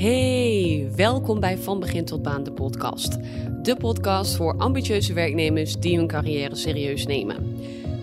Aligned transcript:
Hey, 0.00 0.88
welkom 0.96 1.40
bij 1.40 1.58
Van 1.58 1.80
Begin 1.80 2.04
tot 2.04 2.22
Baan, 2.22 2.44
de 2.44 2.52
podcast. 2.52 3.18
De 3.62 3.76
podcast 3.76 4.36
voor 4.36 4.56
ambitieuze 4.56 5.12
werknemers 5.12 5.76
die 5.76 5.96
hun 5.96 6.06
carrière 6.06 6.54
serieus 6.54 7.06
nemen. 7.06 7.56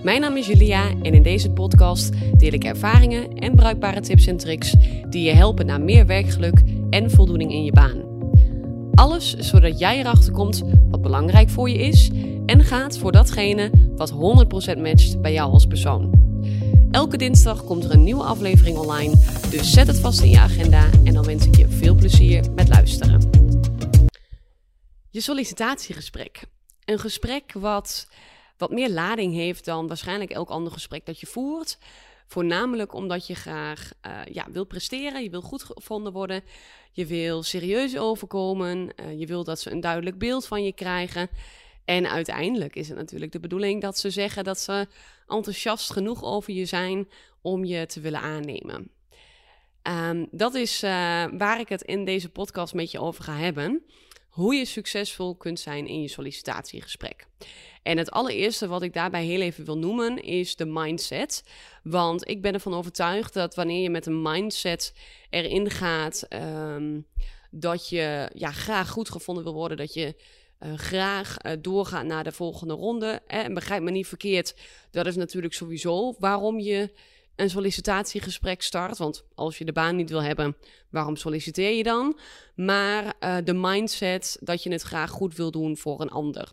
Mijn 0.03 0.21
naam 0.21 0.37
is 0.37 0.47
Julia 0.47 0.89
en 0.89 1.13
in 1.13 1.23
deze 1.23 1.51
podcast 1.51 2.13
deel 2.37 2.53
ik 2.53 2.63
ervaringen 2.63 3.33
en 3.33 3.55
bruikbare 3.55 3.99
tips 3.99 4.27
en 4.27 4.37
tricks 4.37 4.75
die 5.09 5.23
je 5.23 5.31
helpen 5.31 5.65
naar 5.65 5.81
meer 5.81 6.05
werkgeluk 6.05 6.61
en 6.89 7.11
voldoening 7.11 7.51
in 7.51 7.63
je 7.63 7.71
baan. 7.71 8.03
Alles 8.93 9.35
zodat 9.35 9.79
jij 9.79 9.99
erachter 9.99 10.31
komt 10.31 10.63
wat 10.89 11.01
belangrijk 11.01 11.49
voor 11.49 11.69
je 11.69 11.77
is 11.77 12.11
en 12.45 12.63
gaat 12.63 12.97
voor 12.97 13.11
datgene 13.11 13.71
wat 13.95 14.13
100% 14.13 14.15
matcht 14.81 15.21
bij 15.21 15.33
jou 15.33 15.51
als 15.51 15.65
persoon. 15.65 16.26
Elke 16.97 17.17
dinsdag 17.17 17.63
komt 17.63 17.83
er 17.83 17.91
een 17.91 18.03
nieuwe 18.03 18.23
aflevering 18.23 18.77
online, 18.77 19.15
dus 19.49 19.71
zet 19.71 19.87
het 19.87 19.99
vast 19.99 20.21
in 20.21 20.29
je 20.29 20.39
agenda 20.39 20.89
en 21.03 21.13
dan 21.13 21.25
wens 21.25 21.45
ik 21.45 21.55
je 21.55 21.67
veel 21.69 21.95
plezier 21.95 22.51
met 22.51 22.67
luisteren. 22.67 23.29
Je 25.09 25.21
sollicitatiegesprek. 25.21 26.41
Een 26.85 26.99
gesprek 26.99 27.53
wat 27.53 28.07
wat 28.57 28.71
meer 28.71 28.89
lading 28.89 29.33
heeft 29.33 29.65
dan 29.65 29.87
waarschijnlijk 29.87 30.31
elk 30.31 30.49
ander 30.49 30.71
gesprek 30.73 31.05
dat 31.05 31.19
je 31.19 31.25
voert. 31.25 31.77
Voornamelijk 32.27 32.93
omdat 32.93 33.27
je 33.27 33.35
graag 33.35 33.91
uh, 34.05 34.11
ja, 34.31 34.45
wil 34.51 34.65
presteren, 34.65 35.23
je 35.23 35.29
wil 35.29 35.41
goed 35.41 35.63
gevonden 35.63 36.13
worden, 36.13 36.43
je 36.91 37.05
wil 37.05 37.43
serieus 37.43 37.97
overkomen, 37.97 38.77
uh, 38.77 39.19
je 39.19 39.25
wil 39.25 39.43
dat 39.43 39.59
ze 39.59 39.71
een 39.71 39.81
duidelijk 39.81 40.17
beeld 40.17 40.47
van 40.47 40.63
je 40.63 40.73
krijgen. 40.73 41.29
En 41.87 42.09
uiteindelijk 42.09 42.75
is 42.75 42.87
het 42.87 42.97
natuurlijk 42.97 43.31
de 43.31 43.39
bedoeling 43.39 43.81
dat 43.81 43.97
ze 43.97 44.09
zeggen 44.09 44.43
dat 44.43 44.59
ze 44.59 44.87
enthousiast 45.27 45.91
genoeg 45.91 46.23
over 46.23 46.53
je 46.53 46.65
zijn 46.65 47.09
om 47.41 47.65
je 47.65 47.85
te 47.85 47.99
willen 47.99 48.19
aannemen. 48.19 48.91
Um, 49.83 50.27
dat 50.31 50.53
is 50.53 50.83
uh, 50.83 50.89
waar 51.37 51.59
ik 51.59 51.69
het 51.69 51.81
in 51.81 52.05
deze 52.05 52.29
podcast 52.29 52.73
met 52.73 52.91
je 52.91 52.99
over 52.99 53.23
ga 53.23 53.35
hebben. 53.35 53.83
Hoe 54.29 54.55
je 54.55 54.65
succesvol 54.65 55.35
kunt 55.35 55.59
zijn 55.59 55.87
in 55.87 56.01
je 56.01 56.07
sollicitatiegesprek. 56.07 57.27
En 57.83 57.97
het 57.97 58.11
allereerste 58.11 58.67
wat 58.67 58.81
ik 58.81 58.93
daarbij 58.93 59.25
heel 59.25 59.41
even 59.41 59.65
wil 59.65 59.77
noemen 59.77 60.23
is 60.23 60.55
de 60.55 60.65
mindset. 60.65 61.43
Want 61.83 62.29
ik 62.29 62.41
ben 62.41 62.53
ervan 62.53 62.73
overtuigd 62.73 63.33
dat 63.33 63.55
wanneer 63.55 63.81
je 63.81 63.89
met 63.89 64.05
een 64.05 64.21
mindset 64.21 64.93
erin 65.29 65.69
gaat, 65.69 66.27
um, 66.29 67.07
dat 67.51 67.89
je 67.89 68.31
ja, 68.33 68.51
graag 68.51 68.89
goed 68.89 69.09
gevonden 69.09 69.43
wil 69.43 69.53
worden, 69.53 69.77
dat 69.77 69.93
je 69.93 70.15
uh, 70.59 70.73
graag 70.73 71.37
uh, 71.45 71.51
doorgaat 71.61 72.05
naar 72.05 72.23
de 72.23 72.31
volgende 72.31 72.73
ronde. 72.73 73.21
En 73.27 73.53
begrijp 73.53 73.81
me 73.81 73.91
niet 73.91 74.07
verkeerd, 74.07 74.55
dat 74.91 75.05
is 75.05 75.15
natuurlijk 75.15 75.53
sowieso 75.53 76.15
waarom 76.19 76.59
je 76.59 76.93
een 77.35 77.49
sollicitatiegesprek 77.49 78.61
start. 78.61 78.97
Want 78.97 79.23
als 79.35 79.57
je 79.57 79.65
de 79.65 79.71
baan 79.71 79.95
niet 79.95 80.09
wil 80.09 80.23
hebben, 80.23 80.57
waarom 80.89 81.15
solliciteer 81.15 81.71
je 81.71 81.83
dan? 81.83 82.19
Maar 82.55 83.03
uh, 83.19 83.37
de 83.43 83.53
mindset 83.53 84.37
dat 84.41 84.63
je 84.63 84.71
het 84.71 84.81
graag 84.81 85.09
goed 85.09 85.35
wil 85.35 85.51
doen 85.51 85.77
voor 85.77 86.01
een 86.01 86.09
ander. 86.09 86.51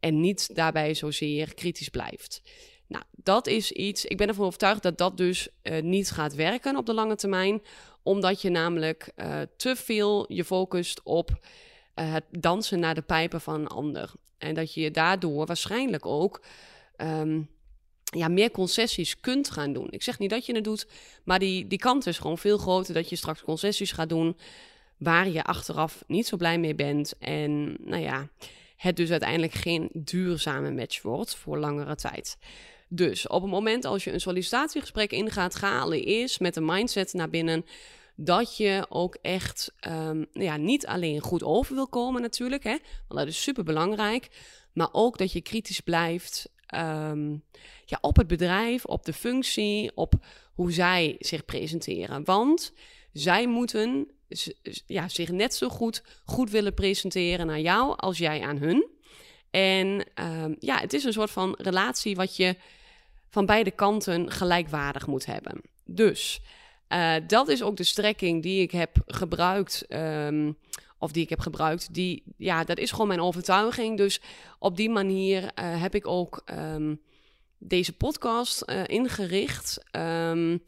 En 0.00 0.20
niet 0.20 0.54
daarbij 0.54 0.94
zozeer 0.94 1.54
kritisch 1.54 1.88
blijft. 1.88 2.42
Nou, 2.86 3.04
dat 3.10 3.46
is 3.46 3.72
iets. 3.72 4.04
Ik 4.04 4.16
ben 4.16 4.28
ervan 4.28 4.46
overtuigd 4.46 4.82
dat 4.82 4.98
dat 4.98 5.16
dus 5.16 5.48
niet 5.82 6.10
gaat 6.10 6.34
werken 6.34 6.76
op 6.76 6.86
de 6.86 6.94
lange 6.94 7.16
termijn. 7.16 7.62
Omdat 8.02 8.42
je 8.42 8.50
namelijk 8.50 9.12
te 9.56 9.76
veel 9.76 10.32
je 10.32 10.44
focust 10.44 11.00
op 11.02 11.30
uh, 11.94 12.12
het 12.12 12.24
dansen 12.30 12.80
naar 12.80 12.94
de 12.94 13.02
pijpen 13.02 13.40
van 13.40 13.54
een 13.54 13.66
ander. 13.66 14.12
En 14.38 14.54
dat 14.54 14.74
je 14.74 14.90
daardoor 14.90 15.46
waarschijnlijk 15.46 16.06
ook 16.06 16.42
um, 16.96 17.48
ja, 18.04 18.28
meer 18.28 18.50
concessies 18.50 19.20
kunt 19.20 19.50
gaan 19.50 19.72
doen. 19.72 19.86
Ik 19.90 20.02
zeg 20.02 20.18
niet 20.18 20.30
dat 20.30 20.46
je 20.46 20.54
het 20.54 20.64
doet, 20.64 20.86
maar 21.24 21.38
die, 21.38 21.66
die 21.66 21.78
kant 21.78 22.06
is 22.06 22.18
gewoon 22.18 22.38
veel 22.38 22.58
groter 22.58 22.94
dat 22.94 23.08
je 23.08 23.16
straks 23.16 23.42
concessies 23.42 23.92
gaat 23.92 24.08
doen 24.08 24.36
waar 24.98 25.28
je 25.28 25.44
achteraf 25.44 26.04
niet 26.06 26.26
zo 26.26 26.36
blij 26.36 26.58
mee 26.58 26.74
bent. 26.74 27.18
En 27.18 27.76
nou 27.80 28.02
ja, 28.02 28.28
het 28.76 28.96
dus 28.96 29.10
uiteindelijk 29.10 29.52
geen 29.52 29.90
duurzame 29.92 30.70
match 30.70 31.02
wordt 31.02 31.34
voor 31.34 31.58
langere 31.58 31.94
tijd. 31.94 32.36
Dus 32.88 33.26
op 33.26 33.42
het 33.42 33.50
moment 33.50 33.84
als 33.84 34.04
je 34.04 34.12
een 34.12 34.20
sollicitatiegesprek 34.20 35.12
ingaat, 35.12 35.54
ga 35.54 35.80
allereerst 35.80 36.40
met 36.40 36.56
een 36.56 36.64
mindset 36.64 37.12
naar 37.12 37.30
binnen 37.30 37.64
dat 38.16 38.56
je 38.56 38.86
ook 38.88 39.16
echt 39.22 39.72
um, 39.88 40.26
ja, 40.32 40.56
niet 40.56 40.86
alleen 40.86 41.20
goed 41.20 41.42
over 41.42 41.74
wil 41.74 41.88
komen 41.88 42.22
natuurlijk, 42.22 42.64
hè, 42.64 42.76
want 43.08 43.20
dat 43.20 43.26
is 43.26 43.42
super 43.42 43.64
belangrijk, 43.64 44.28
maar 44.72 44.88
ook 44.92 45.18
dat 45.18 45.32
je 45.32 45.40
kritisch 45.40 45.80
blijft 45.80 46.50
um, 46.74 47.44
ja, 47.84 47.98
op 48.00 48.16
het 48.16 48.26
bedrijf, 48.26 48.84
op 48.84 49.04
de 49.04 49.12
functie, 49.12 49.90
op 49.94 50.14
hoe 50.54 50.72
zij 50.72 51.16
zich 51.18 51.44
presenteren. 51.44 52.24
Want 52.24 52.72
zij 53.12 53.46
moeten 53.48 54.10
ja, 54.86 55.08
zich 55.08 55.30
net 55.30 55.54
zo 55.54 55.68
goed 55.68 56.02
goed 56.24 56.50
willen 56.50 56.74
presenteren 56.74 57.46
naar 57.46 57.60
jou 57.60 57.96
als 57.96 58.18
jij 58.18 58.42
aan 58.42 58.56
hun. 58.56 58.90
En 59.50 60.06
um, 60.14 60.56
ja, 60.58 60.78
het 60.78 60.92
is 60.92 61.04
een 61.04 61.12
soort 61.12 61.30
van 61.30 61.54
relatie 61.58 62.16
wat 62.16 62.36
je 62.36 62.56
van 63.28 63.46
beide 63.46 63.70
kanten 63.70 64.30
gelijkwaardig 64.30 65.06
moet 65.06 65.26
hebben. 65.26 65.60
Dus 65.84 66.40
uh, 66.92 67.14
dat 67.26 67.48
is 67.48 67.62
ook 67.62 67.76
de 67.76 67.84
strekking 67.84 68.42
die 68.42 68.62
ik 68.62 68.70
heb 68.70 68.96
gebruikt. 69.06 69.86
Um, 69.88 70.56
of 70.98 71.12
die 71.12 71.22
ik 71.22 71.28
heb 71.28 71.40
gebruikt. 71.40 71.94
Die, 71.94 72.22
ja, 72.36 72.64
dat 72.64 72.78
is 72.78 72.90
gewoon 72.90 73.06
mijn 73.06 73.20
overtuiging. 73.20 73.96
Dus 73.96 74.20
op 74.58 74.76
die 74.76 74.90
manier 74.90 75.42
uh, 75.42 75.48
heb 75.82 75.94
ik 75.94 76.06
ook 76.06 76.42
um, 76.50 77.00
deze 77.58 77.92
podcast 77.92 78.62
uh, 78.66 78.82
ingericht. 78.86 79.82
Um, 79.96 80.62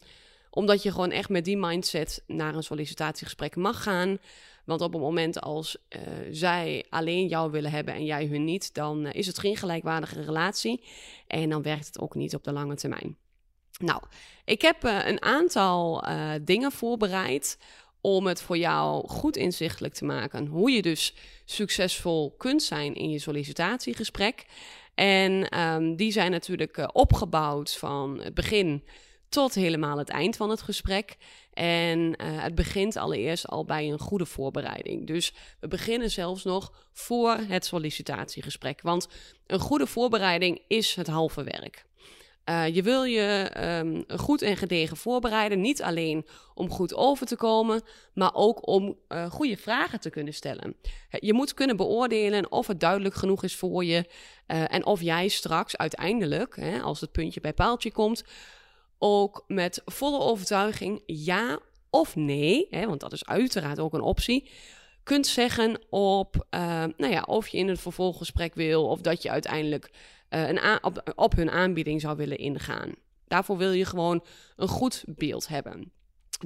omdat 0.50 0.82
je 0.82 0.90
gewoon 0.90 1.10
echt 1.10 1.28
met 1.28 1.44
die 1.44 1.56
mindset 1.56 2.22
naar 2.26 2.54
een 2.54 2.62
sollicitatiegesprek 2.62 3.56
mag 3.56 3.82
gaan. 3.82 4.18
Want 4.64 4.80
op 4.80 4.92
het 4.92 5.02
moment 5.02 5.40
als 5.40 5.76
zij 6.30 6.84
alleen 6.88 7.26
jou 7.26 7.50
willen 7.50 7.70
hebben 7.70 7.94
en 7.94 8.04
jij 8.04 8.26
hun 8.26 8.44
niet, 8.44 8.74
dan 8.74 9.06
is 9.06 9.26
het 9.26 9.38
geen 9.38 9.56
gelijkwaardige 9.56 10.22
relatie. 10.22 10.84
En 11.26 11.50
dan 11.50 11.62
werkt 11.62 11.86
het 11.86 12.00
ook 12.00 12.14
niet 12.14 12.34
op 12.34 12.44
de 12.44 12.52
lange 12.52 12.74
termijn. 12.74 13.16
Nou, 13.78 14.02
ik 14.44 14.62
heb 14.62 14.84
uh, 14.84 15.06
een 15.06 15.22
aantal 15.22 16.08
uh, 16.08 16.30
dingen 16.42 16.72
voorbereid 16.72 17.58
om 18.00 18.26
het 18.26 18.42
voor 18.42 18.58
jou 18.58 19.08
goed 19.08 19.36
inzichtelijk 19.36 19.94
te 19.94 20.04
maken. 20.04 20.46
Hoe 20.46 20.70
je 20.70 20.82
dus 20.82 21.14
succesvol 21.44 22.34
kunt 22.36 22.62
zijn 22.62 22.94
in 22.94 23.10
je 23.10 23.18
sollicitatiegesprek. 23.18 24.44
En 24.94 25.60
um, 25.60 25.96
die 25.96 26.12
zijn 26.12 26.30
natuurlijk 26.30 26.76
uh, 26.76 26.88
opgebouwd 26.92 27.76
van 27.76 28.20
het 28.20 28.34
begin 28.34 28.84
tot 29.28 29.54
helemaal 29.54 29.98
het 29.98 30.08
eind 30.08 30.36
van 30.36 30.50
het 30.50 30.62
gesprek. 30.62 31.16
En 31.52 32.22
het 32.22 32.54
begint 32.54 32.96
allereerst 32.96 33.48
al 33.48 33.64
bij 33.64 33.90
een 33.90 33.98
goede 33.98 34.26
voorbereiding. 34.26 35.06
Dus 35.06 35.34
we 35.60 35.68
beginnen 35.68 36.10
zelfs 36.10 36.44
nog 36.44 36.72
voor 36.92 37.36
het 37.36 37.64
sollicitatiegesprek. 37.64 38.82
Want 38.82 39.08
een 39.46 39.58
goede 39.58 39.86
voorbereiding 39.86 40.62
is 40.68 40.94
het 40.94 41.06
halve 41.06 41.42
werk. 41.42 41.84
Uh, 42.50 42.75
je 42.75 42.82
wil 42.82 43.05
je 43.05 43.50
um, 43.81 44.05
goed 44.19 44.43
en 44.43 44.56
gedegen 44.56 44.97
voorbereiden. 44.97 45.60
Niet 45.60 45.82
alleen 45.82 46.27
om 46.55 46.71
goed 46.71 46.94
over 46.94 47.27
te 47.27 47.37
komen, 47.37 47.82
maar 48.15 48.34
ook 48.34 48.69
om 48.69 48.97
uh, 49.09 49.31
goede 49.31 49.56
vragen 49.56 50.00
te 50.00 50.10
kunnen 50.10 50.34
stellen. 50.34 50.77
Je 51.10 51.32
moet 51.32 51.55
kunnen 51.55 51.77
beoordelen 51.77 52.53
of 52.53 52.66
het 52.66 52.81
duidelijk 52.81 53.15
genoeg 53.15 53.43
is 53.44 53.56
voor 53.56 53.84
je. 53.84 54.05
Uh, 54.47 54.75
en 54.75 54.87
of 54.87 55.00
jij 55.00 55.28
straks 55.28 55.77
uiteindelijk, 55.77 56.56
hè, 56.56 56.81
als 56.81 57.00
het 57.00 57.12
puntje 57.12 57.41
bij 57.41 57.53
paaltje 57.53 57.93
komt, 57.93 58.25
ook 58.99 59.44
met 59.47 59.82
volle 59.84 60.19
overtuiging 60.19 61.03
ja 61.06 61.59
of 61.91 62.16
nee, 62.16 62.66
hè, 62.71 62.87
want 62.87 63.00
dat 63.00 63.12
is 63.12 63.26
uiteraard 63.26 63.81
ook 63.81 63.93
een 63.93 64.00
optie, 64.00 64.50
kunt 65.03 65.26
zeggen 65.26 65.81
op, 65.91 66.47
nou 66.97 67.12
ja, 67.12 67.22
of 67.22 67.49
je 67.49 67.59
in 67.59 67.69
het 67.69 67.81
vervolggesprek 67.81 68.55
wil 68.55 68.88
of 68.88 69.00
dat 69.00 69.22
je 69.22 69.31
uiteindelijk 69.31 69.91
uh, 70.34 70.48
een 70.48 70.84
op, 70.84 71.12
op 71.14 71.36
hun 71.36 71.50
aanbieding 71.50 72.00
zou 72.00 72.16
willen 72.16 72.38
ingaan. 72.38 72.94
Daarvoor 73.28 73.56
wil 73.56 73.72
je 73.72 73.84
gewoon 73.84 74.24
een 74.56 74.68
goed 74.68 75.04
beeld 75.06 75.48
hebben. 75.48 75.92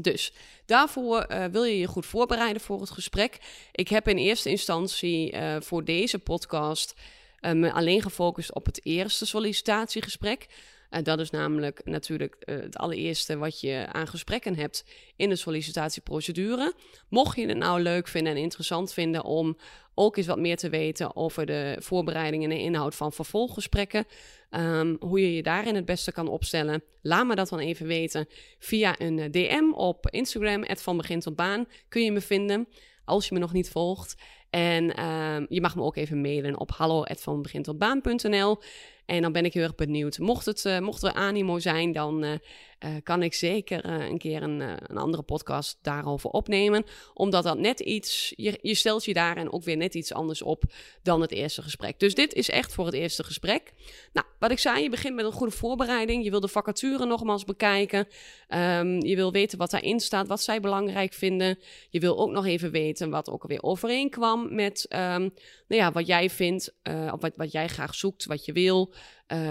Dus 0.01 0.33
daarvoor 0.67 1.27
uh, 1.29 1.45
wil 1.45 1.65
je 1.65 1.79
je 1.79 1.87
goed 1.87 2.07
voorbereiden 2.07 2.63
voor 2.63 2.81
het 2.81 2.91
gesprek. 2.91 3.39
Ik 3.73 3.89
heb 3.89 4.09
in 4.09 4.17
eerste 4.17 4.51
instantie 4.51 5.33
uh, 5.33 5.57
voor 5.61 5.85
deze 5.85 6.19
podcast 6.19 6.95
me 7.41 7.73
alleen 7.73 8.03
gefocust 8.03 8.55
op 8.55 8.67
het 8.67 8.85
eerste 8.85 9.27
sollicitatiegesprek. 9.27 10.47
En 10.91 11.05
dat 11.05 11.21
is 11.21 11.31
namelijk 11.31 11.81
natuurlijk 11.85 12.37
uh, 12.45 12.61
het 12.61 12.77
allereerste 12.77 13.37
wat 13.37 13.61
je 13.61 13.87
aan 13.93 14.07
gesprekken 14.07 14.57
hebt 14.57 14.85
in 15.17 15.29
de 15.29 15.37
sollicitatieprocedure. 15.37 16.73
Mocht 17.09 17.37
je 17.37 17.47
het 17.47 17.57
nou 17.57 17.81
leuk 17.81 18.09
vinden 18.09 18.33
en 18.33 18.39
interessant 18.39 18.93
vinden 18.93 19.25
om 19.25 19.57
ook 19.95 20.17
eens 20.17 20.27
wat 20.27 20.39
meer 20.39 20.57
te 20.57 20.69
weten 20.69 21.17
over 21.17 21.47
de 21.47 21.77
voorbereidingen 21.81 22.51
en 22.51 22.59
inhoud 22.59 22.95
van 22.95 23.13
vervolggesprekken, 23.13 24.07
um, 24.51 24.97
hoe 25.01 25.21
je 25.21 25.35
je 25.35 25.43
daarin 25.43 25.75
het 25.75 25.85
beste 25.85 26.13
kan 26.13 26.29
opstellen, 26.29 26.83
laat 27.03 27.27
me 27.27 27.35
dat 27.35 27.49
dan 27.49 27.59
even 27.59 27.87
weten 27.87 28.27
via 28.59 28.95
een 29.01 29.19
eh, 29.19 29.31
DM 29.31 29.73
op 29.73 30.11
Instagram, 30.11 30.65
van 30.67 30.97
begin 30.97 31.21
tot 31.21 31.37
baan, 31.37 31.67
kun 31.89 32.05
je 32.05 32.13
me 32.13 32.21
vinden 32.21 32.69
als 33.05 33.29
je 33.29 33.35
me 33.35 33.41
nog 33.41 33.53
niet 33.53 33.71
volgt. 33.71 34.15
En 34.51 35.05
um, 35.05 35.47
je 35.49 35.61
mag 35.61 35.77
me 35.77 35.83
ook 35.83 35.97
even 35.97 36.21
mailen 36.21 36.59
op 36.59 36.71
hallo@vanbegintotbaan.nl. 36.71 38.59
En 39.09 39.23
dan 39.23 39.33
ben 39.33 39.45
ik 39.45 39.55
heel 39.55 39.63
erg 39.63 39.75
benieuwd. 39.75 40.19
Mocht, 40.19 40.47
het, 40.47 40.65
uh, 40.65 40.79
mocht 40.79 41.03
er 41.03 41.13
animo 41.13 41.59
zijn, 41.59 41.93
dan 41.93 42.41
uh, 42.85 42.91
kan 43.03 43.23
ik 43.23 43.35
zeker 43.35 43.87
uh, 43.87 44.09
een 44.09 44.19
keer 44.19 44.43
een, 44.43 44.61
uh, 44.61 44.73
een, 44.77 44.97
andere 44.97 45.23
podcast 45.23 45.79
daarover 45.83 46.31
opnemen. 46.31 46.85
Omdat 47.15 47.45
dat 47.45 47.59
net 47.59 47.81
iets, 47.81 48.33
je, 48.37 48.59
je 48.63 48.75
stelt 48.75 49.05
je 49.05 49.13
daarin 49.13 49.53
ook 49.53 49.65
weer 49.65 49.77
net 49.77 49.95
iets 49.95 50.13
anders 50.13 50.43
op 50.43 50.63
dan 51.03 51.21
het 51.21 51.33
eerste 51.33 51.63
gesprek. 51.63 51.99
Dus 51.99 52.15
dit 52.15 52.35
is 52.35 52.51
echt 52.51 52.75
voor 52.75 52.85
het 52.85 52.95
eerste 52.95 53.25
gesprek. 53.25 53.73
Nou, 54.13 54.27
wat 54.39 54.51
ik 54.51 54.59
zei, 54.59 54.83
je 54.83 54.91
begint 54.91 55.15
met 55.15 55.25
een 55.25 55.33
goede 55.33 55.53
voorbereiding. 55.57 56.25
Je 56.25 56.31
wil 56.31 56.41
de 56.41 56.49
vacature 56.49 57.07
nogmaals 57.07 57.45
bekijken. 57.45 58.09
Um, 58.49 59.05
je 59.05 59.17
wil 59.17 59.33
weten 59.33 59.59
wat 59.59 59.71
daarin 59.71 60.01
staat, 60.01 60.29
wat 60.29 60.43
zij 60.43 60.61
belangrijk 60.61 61.13
vinden. 61.13 61.59
Je 61.91 62.01
wil 62.01 62.19
ook 62.19 62.31
nog 62.31 62.47
even 62.47 62.71
weten 62.71 63.11
wat 63.11 63.31
ook 63.31 63.43
alweer 63.43 63.63
overeenkwam 63.63 64.55
met 64.55 64.87
um, 64.89 64.99
nou 65.69 65.83
ja, 65.83 65.93
wat 65.93 66.07
jij 66.07 66.31
vindt, 66.31 66.75
wat, 67.19 67.33
wat 67.37 67.53
jij 67.53 67.69
graag 67.69 67.95
zoekt, 67.95 68.25
wat 68.25 68.45
je 68.45 68.53
wil. 68.53 68.93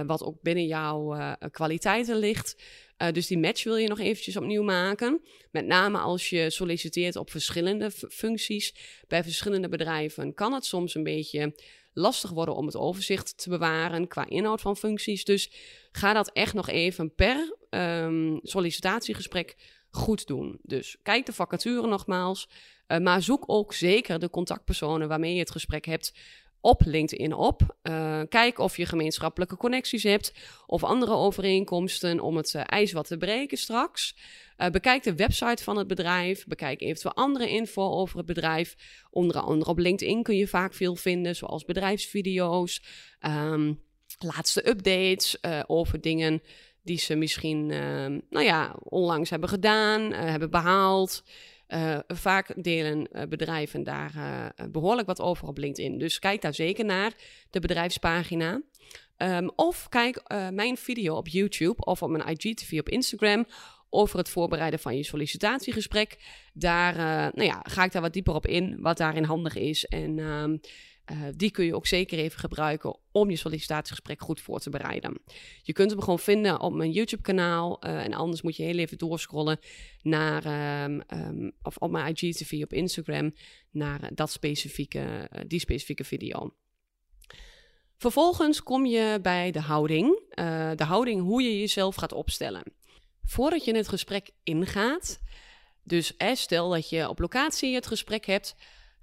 wat 0.05 0.23
ook 0.23 0.41
binnen 0.41 0.65
jouw 0.65 1.35
kwaliteiten 1.51 2.17
ligt. 2.17 2.55
Uh, 3.01 3.11
dus 3.11 3.27
die 3.27 3.37
match 3.37 3.63
wil 3.63 3.75
je 3.75 3.87
nog 3.87 3.99
eventjes 3.99 4.37
opnieuw 4.37 4.63
maken. 4.63 5.21
Met 5.51 5.65
name 5.65 5.97
als 5.97 6.29
je 6.29 6.49
solliciteert 6.49 7.15
op 7.15 7.31
verschillende 7.31 7.91
functies. 7.91 8.75
Bij 9.07 9.23
verschillende 9.23 9.69
bedrijven 9.69 10.33
kan 10.33 10.53
het 10.53 10.65
soms 10.65 10.95
een 10.95 11.03
beetje 11.03 11.55
lastig 11.93 12.29
worden 12.29 12.55
om 12.55 12.65
het 12.65 12.75
overzicht 12.75 13.37
te 13.37 13.49
bewaren 13.49 14.07
qua 14.07 14.27
inhoud 14.27 14.61
van 14.61 14.77
functies. 14.77 15.23
Dus 15.23 15.51
ga 15.91 16.13
dat 16.13 16.31
echt 16.33 16.53
nog 16.53 16.69
even 16.69 17.15
per 17.15 17.55
um, 17.69 18.39
sollicitatiegesprek 18.43 19.55
goed 19.89 20.27
doen. 20.27 20.59
Dus 20.61 20.97
kijk 21.01 21.25
de 21.25 21.33
vacature 21.33 21.87
nogmaals. 21.87 22.49
Uh, 22.87 22.97
maar 22.97 23.21
zoek 23.21 23.43
ook 23.47 23.73
zeker 23.73 24.19
de 24.19 24.29
contactpersonen 24.29 25.07
waarmee 25.07 25.33
je 25.33 25.39
het 25.39 25.51
gesprek 25.51 25.85
hebt 25.85 26.13
op 26.61 26.81
LinkedIn 26.85 27.33
op. 27.33 27.77
Uh, 27.83 28.21
kijk 28.29 28.59
of 28.59 28.77
je 28.77 28.85
gemeenschappelijke 28.85 29.57
connecties 29.57 30.03
hebt 30.03 30.33
of 30.65 30.83
andere 30.83 31.13
overeenkomsten 31.13 32.19
om 32.19 32.37
het 32.37 32.53
uh, 32.53 32.61
ijs 32.65 32.91
wat 32.91 33.07
te 33.07 33.17
breken 33.17 33.57
straks. 33.57 34.15
Uh, 34.57 34.67
bekijk 34.69 35.03
de 35.03 35.15
website 35.15 35.63
van 35.63 35.77
het 35.77 35.87
bedrijf. 35.87 36.45
Bekijk 36.45 36.81
eventueel 36.81 37.15
andere 37.15 37.49
info 37.49 37.91
over 37.91 38.17
het 38.17 38.25
bedrijf. 38.25 38.75
Onder 39.09 39.39
andere 39.39 39.71
op 39.71 39.77
LinkedIn 39.77 40.23
kun 40.23 40.35
je 40.35 40.47
vaak 40.47 40.73
veel 40.73 40.95
vinden, 40.95 41.35
zoals 41.35 41.65
bedrijfsvideo's, 41.65 42.81
um, 43.21 43.79
laatste 44.19 44.69
updates 44.69 45.37
over 45.67 46.01
dingen 46.01 46.41
die 46.83 46.97
ze 46.97 47.15
misschien 47.15 47.71
ehm, 47.71 48.19
nou 48.29 48.45
ja, 48.45 48.75
onlangs 48.83 49.29
hebben 49.29 49.49
gedaan, 49.49 50.13
hebben 50.13 50.49
behaald. 50.49 51.23
Uh, 51.67 51.99
vaak 52.07 52.63
delen 52.63 53.07
uh, 53.11 53.21
bedrijven 53.29 53.83
daar 53.83 54.13
uh, 54.15 54.45
behoorlijk 54.71 55.07
wat 55.07 55.21
over 55.21 55.47
op 55.47 55.57
LinkedIn. 55.57 55.97
Dus 55.97 56.19
kijk 56.19 56.41
daar 56.41 56.53
zeker 56.53 56.85
naar, 56.85 57.13
de 57.49 57.59
bedrijfspagina. 57.59 58.61
Um, 59.17 59.51
of 59.55 59.89
kijk 59.89 60.21
mijn 60.51 60.77
video 60.77 61.15
op 61.15 61.27
YouTube 61.27 61.85
of 61.85 62.01
op 62.01 62.09
mijn 62.09 62.27
IGTV 62.27 62.79
op 62.79 62.89
Instagram 62.89 63.45
over 63.89 64.17
het 64.17 64.29
voorbereiden 64.29 64.79
van 64.79 64.97
je 64.97 65.03
sollicitatiegesprek. 65.03 66.17
Daar 66.53 66.95
nou 67.35 67.47
ja, 67.47 67.59
ga 67.63 67.83
ik 67.83 67.91
daar 67.91 68.01
wat 68.01 68.13
dieper 68.13 68.33
op 68.33 68.47
in, 68.47 68.77
wat 68.81 68.97
daarin 68.97 69.23
handig 69.23 69.55
is. 69.55 69.85
En 69.85 70.19
um, 70.19 70.59
uh, 71.11 71.17
die 71.35 71.51
kun 71.51 71.65
je 71.65 71.75
ook 71.75 71.87
zeker 71.87 72.17
even 72.17 72.39
gebruiken 72.39 72.97
om 73.11 73.29
je 73.29 73.35
sollicitatiegesprek 73.35 74.21
goed 74.21 74.41
voor 74.41 74.59
te 74.59 74.69
bereiden. 74.69 75.17
Je 75.61 75.73
kunt 75.73 75.91
hem 75.91 75.99
gewoon 75.99 76.19
vinden 76.19 76.61
op 76.61 76.73
mijn 76.73 76.91
YouTube-kanaal. 76.91 77.85
Uh, 77.85 78.03
en 78.03 78.13
anders 78.13 78.41
moet 78.41 78.55
je 78.55 78.63
heel 78.63 78.77
even 78.77 78.97
doorscrollen 78.97 79.59
naar, 80.01 80.45
um, 80.83 81.01
um, 81.13 81.51
of 81.61 81.77
op 81.77 81.91
mijn 81.91 82.15
IGTV 82.15 82.61
op 82.63 82.73
Instagram, 82.73 83.33
naar 83.71 84.09
dat 84.13 84.31
specifieke, 84.31 85.29
die 85.47 85.59
specifieke 85.59 86.03
video. 86.03 86.53
Vervolgens 87.97 88.63
kom 88.63 88.85
je 88.85 89.19
bij 89.21 89.51
de 89.51 89.61
houding. 89.61 90.21
de 90.75 90.83
houding 90.83 91.21
hoe 91.21 91.41
je 91.41 91.59
jezelf 91.59 91.95
gaat 91.95 92.13
opstellen. 92.13 92.63
Voordat 93.23 93.65
je 93.65 93.75
het 93.75 93.87
gesprek 93.87 94.29
ingaat, 94.43 95.19
dus 95.83 96.13
stel 96.33 96.69
dat 96.69 96.89
je 96.89 97.09
op 97.09 97.19
locatie 97.19 97.75
het 97.75 97.87
gesprek 97.87 98.25
hebt, 98.25 98.55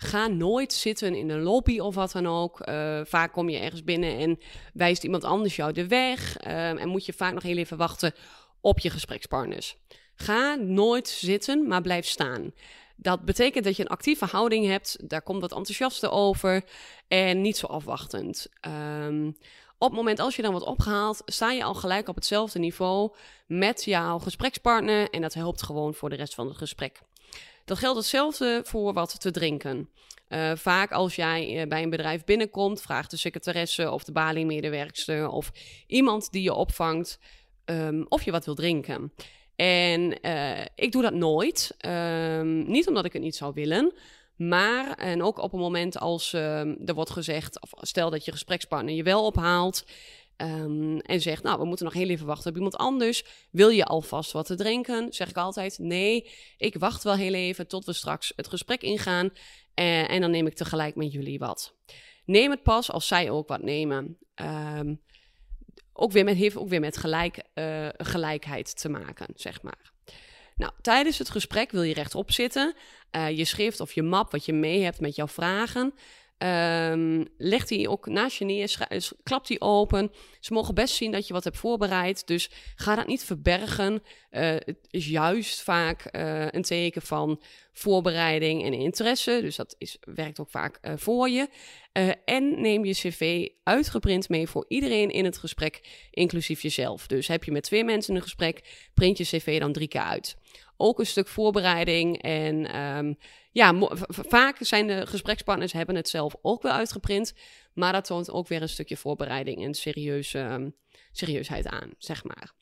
Ga 0.05 0.27
nooit 0.27 0.73
zitten 0.73 1.15
in 1.15 1.31
een 1.31 1.43
lobby 1.43 1.79
of 1.79 1.95
wat 1.95 2.13
dan 2.13 2.27
ook. 2.27 2.69
Uh, 2.69 3.01
vaak 3.05 3.33
kom 3.33 3.49
je 3.49 3.59
ergens 3.59 3.85
binnen 3.85 4.19
en 4.19 4.39
wijst 4.73 5.05
iemand 5.05 5.25
anders 5.25 5.57
jou 5.57 5.73
de 5.73 5.87
weg. 5.87 6.37
Uh, 6.47 6.81
en 6.81 6.89
moet 6.89 7.07
je 7.07 7.13
vaak 7.13 7.33
nog 7.35 7.43
heel 7.43 7.57
even 7.57 7.77
wachten 7.77 8.15
op 8.61 8.79
je 8.79 8.91
gesprekspartners. 8.91 9.77
Ga 10.15 10.55
nooit 10.55 11.09
zitten, 11.09 11.67
maar 11.67 11.83
blijf 11.83 12.07
staan. 12.07 12.53
Dat 12.97 13.25
betekent 13.25 13.65
dat 13.65 13.77
je 13.77 13.83
een 13.83 13.89
actieve 13.89 14.25
houding 14.25 14.67
hebt. 14.67 15.09
Daar 15.09 15.23
komt 15.23 15.41
wat 15.41 15.53
enthousiaster 15.53 16.11
over. 16.11 16.65
En 17.09 17.41
niet 17.41 17.57
zo 17.57 17.67
afwachtend. 17.67 18.47
Um, 19.07 19.37
op 19.79 19.91
het 19.91 19.99
moment 19.99 20.19
als 20.19 20.37
je 20.37 20.43
dan 20.43 20.51
wordt 20.51 20.67
opgehaald, 20.67 21.23
sta 21.25 21.51
je 21.51 21.65
al 21.65 21.75
gelijk 21.75 22.09
op 22.09 22.15
hetzelfde 22.15 22.59
niveau 22.59 23.15
met 23.47 23.85
jouw 23.85 24.19
gesprekspartner. 24.19 25.11
En 25.11 25.23
dat 25.23 25.35
helpt 25.35 25.63
gewoon 25.63 25.95
voor 25.95 26.11
de 26.11 26.17
rest 26.17 26.35
van 26.35 26.47
het 26.47 26.57
gesprek. 26.57 27.01
Dat 27.65 27.79
geldt 27.79 27.99
hetzelfde 27.99 28.61
voor 28.65 28.93
wat 28.93 29.21
te 29.21 29.31
drinken. 29.31 29.89
Uh, 30.29 30.53
vaak 30.55 30.93
als 30.93 31.17
jij 31.17 31.61
uh, 31.61 31.69
bij 31.69 31.83
een 31.83 31.91
bedrijf 31.91 32.25
binnenkomt, 32.25 32.83
vraagt 32.83 33.11
de 33.11 33.17
secretaresse 33.17 33.91
of 33.91 34.05
de 34.05 34.13
baliemedewerkster 34.13 35.29
of 35.29 35.53
iemand 35.87 36.33
die 36.33 36.43
je 36.43 36.55
opvangt 36.55 37.19
um, 37.65 38.07
of 38.09 38.23
je 38.23 38.31
wat 38.31 38.45
wil 38.45 38.55
drinken. 38.55 39.13
En 39.57 40.19
uh, 40.23 40.61
ik 40.75 40.93
doe 40.93 41.03
dat 41.03 41.15
nooit. 41.15 41.77
Um, 41.87 42.71
niet 42.71 42.89
omdat 42.89 43.05
ik 43.05 43.13
het 43.13 43.23
niet 43.23 43.37
zou 43.37 43.53
willen. 43.55 43.93
Maar, 44.37 44.93
en 44.93 45.23
ook 45.23 45.39
op 45.39 45.53
een 45.53 45.59
moment 45.59 45.99
als 45.99 46.33
um, 46.33 46.79
er 46.85 46.95
wordt 46.95 47.11
gezegd, 47.11 47.61
of 47.61 47.71
stel 47.81 48.11
dat 48.11 48.25
je 48.25 48.33
gesprekspartner 48.33 48.95
je 48.95 49.03
wel 49.03 49.25
ophaalt 49.25 49.85
Um, 50.37 50.99
en 50.99 51.21
zegt, 51.21 51.43
nou, 51.43 51.59
we 51.59 51.65
moeten 51.65 51.85
nog 51.85 51.95
heel 51.95 52.09
even 52.09 52.27
wachten 52.27 52.51
op 52.51 52.57
iemand 52.57 52.77
anders. 52.77 53.25
Wil 53.51 53.69
je 53.69 53.85
alvast 53.85 54.33
wat 54.33 54.47
te 54.47 54.55
drinken? 54.55 55.13
Zeg 55.13 55.29
ik 55.29 55.37
altijd, 55.37 55.79
nee, 55.79 56.31
ik 56.57 56.75
wacht 56.79 57.05
wel 57.05 57.15
heel 57.15 57.35
even 57.35 57.69
tot 57.69 57.85
we 57.85 57.93
straks 57.93 58.33
het 58.37 58.49
gesprek 58.49 58.83
ingaan. 58.83 59.27
Uh, 59.27 60.11
en 60.11 60.21
dan 60.21 60.31
neem 60.31 60.47
ik 60.47 60.55
tegelijk 60.55 60.95
met 60.95 61.13
jullie 61.13 61.39
wat. 61.39 61.75
Neem 62.25 62.51
het 62.51 62.63
pas 62.63 62.91
als 62.91 63.07
zij 63.07 63.31
ook 63.31 63.49
wat 63.49 63.63
nemen. 63.63 64.19
Um, 64.77 65.01
ook 65.93 66.13
weer 66.13 66.25
met, 66.25 66.37
heeft 66.37 66.57
ook 66.57 66.69
weer 66.69 66.81
met 66.81 66.97
gelijk, 66.97 67.43
uh, 67.55 67.89
gelijkheid 67.97 68.81
te 68.81 68.89
maken, 68.89 69.27
zeg 69.35 69.63
maar. 69.63 69.93
Nou, 70.57 70.73
tijdens 70.81 71.19
het 71.19 71.31
gesprek 71.31 71.71
wil 71.71 71.83
je 71.83 71.95
rechtop 71.95 72.33
zitten. 72.33 72.75
Uh, 73.17 73.31
je 73.31 73.45
schrift 73.45 73.81
of 73.81 73.93
je 73.93 74.03
map 74.03 74.31
wat 74.31 74.45
je 74.45 74.53
mee 74.53 74.83
hebt 74.83 75.01
met 75.01 75.17
jouw 75.17 75.29
vragen. 75.29 75.95
Um, 76.39 77.27
legt 77.39 77.71
hij 77.71 77.89
ook 77.89 78.07
naast 78.07 78.37
je 78.37 78.45
neer, 78.45 78.87
klapt 79.23 79.49
hij 79.49 79.61
open. 79.61 80.11
Ze 80.41 80.53
mogen 80.53 80.75
best 80.75 80.95
zien 80.95 81.13
dat 81.13 81.27
je 81.27 81.33
wat 81.33 81.45
hebt 81.45 81.57
voorbereid. 81.57 82.27
Dus 82.27 82.51
ga 82.75 82.95
dat 82.95 83.07
niet 83.07 83.25
verbergen. 83.25 83.93
Uh, 83.93 84.01
het 84.41 84.79
is 84.91 85.07
juist 85.07 85.63
vaak 85.63 86.17
uh, 86.17 86.47
een 86.51 86.63
teken 86.63 87.03
van 87.03 87.41
voorbereiding 87.75 88.65
en 88.65 88.73
interesse. 88.73 89.39
Dus 89.41 89.57
dat 89.57 89.75
is, 89.79 89.97
werkt 90.01 90.41
ook 90.41 90.51
vaak 90.51 90.79
uh, 90.83 90.93
voor 90.97 91.29
je. 91.29 91.49
en 92.25 92.61
neem 92.61 92.85
je 92.85 92.93
cv 92.93 93.49
uitgeprint 93.63 94.29
mee 94.29 94.47
voor 94.47 94.65
iedereen 94.69 95.11
in 95.11 95.25
het 95.25 95.39
gesprek, 95.39 96.07
inclusief 96.11 96.63
jezelf. 96.63 97.07
Dus 97.07 97.29
heb 97.29 97.45
je 97.45 97.53
met 97.53 97.63
twee 97.63 97.85
mensen 97.85 98.15
een 98.15 98.23
gesprek, 98.23 98.89
print 98.95 99.19
je 99.19 99.25
cv 99.25 99.61
dan 99.61 99.73
drie 99.73 99.89
keer 99.89 100.01
uit. 100.01 100.37
Ook 100.77 100.99
een 100.99 101.07
stuk 101.07 101.29
voorbereiding 101.29 102.23
en... 102.23 102.81
Um, 102.81 103.17
ja, 103.55 103.75
vaak 104.09 104.57
zijn 104.61 104.87
de 104.87 105.07
gesprekspartners 105.07 105.73
hebben 105.73 105.95
het 105.95 106.09
zelf 106.09 106.37
ook 106.43 106.63
wel 106.63 106.73
uitgeprint. 106.73 107.35
Maar 107.75 107.93
dat 107.93 108.05
toont 108.05 108.31
ook 108.31 108.49
weer 108.49 108.63
een 108.63 108.69
stukje 108.69 108.97
voorbereiding 108.97 109.65
en 109.65 109.75
serieuze, 109.75 110.39
um, 110.39 110.75
serieusheid 111.13 111.67
aan, 111.67 111.91
zeg 111.99 112.25
maar. 112.25 112.53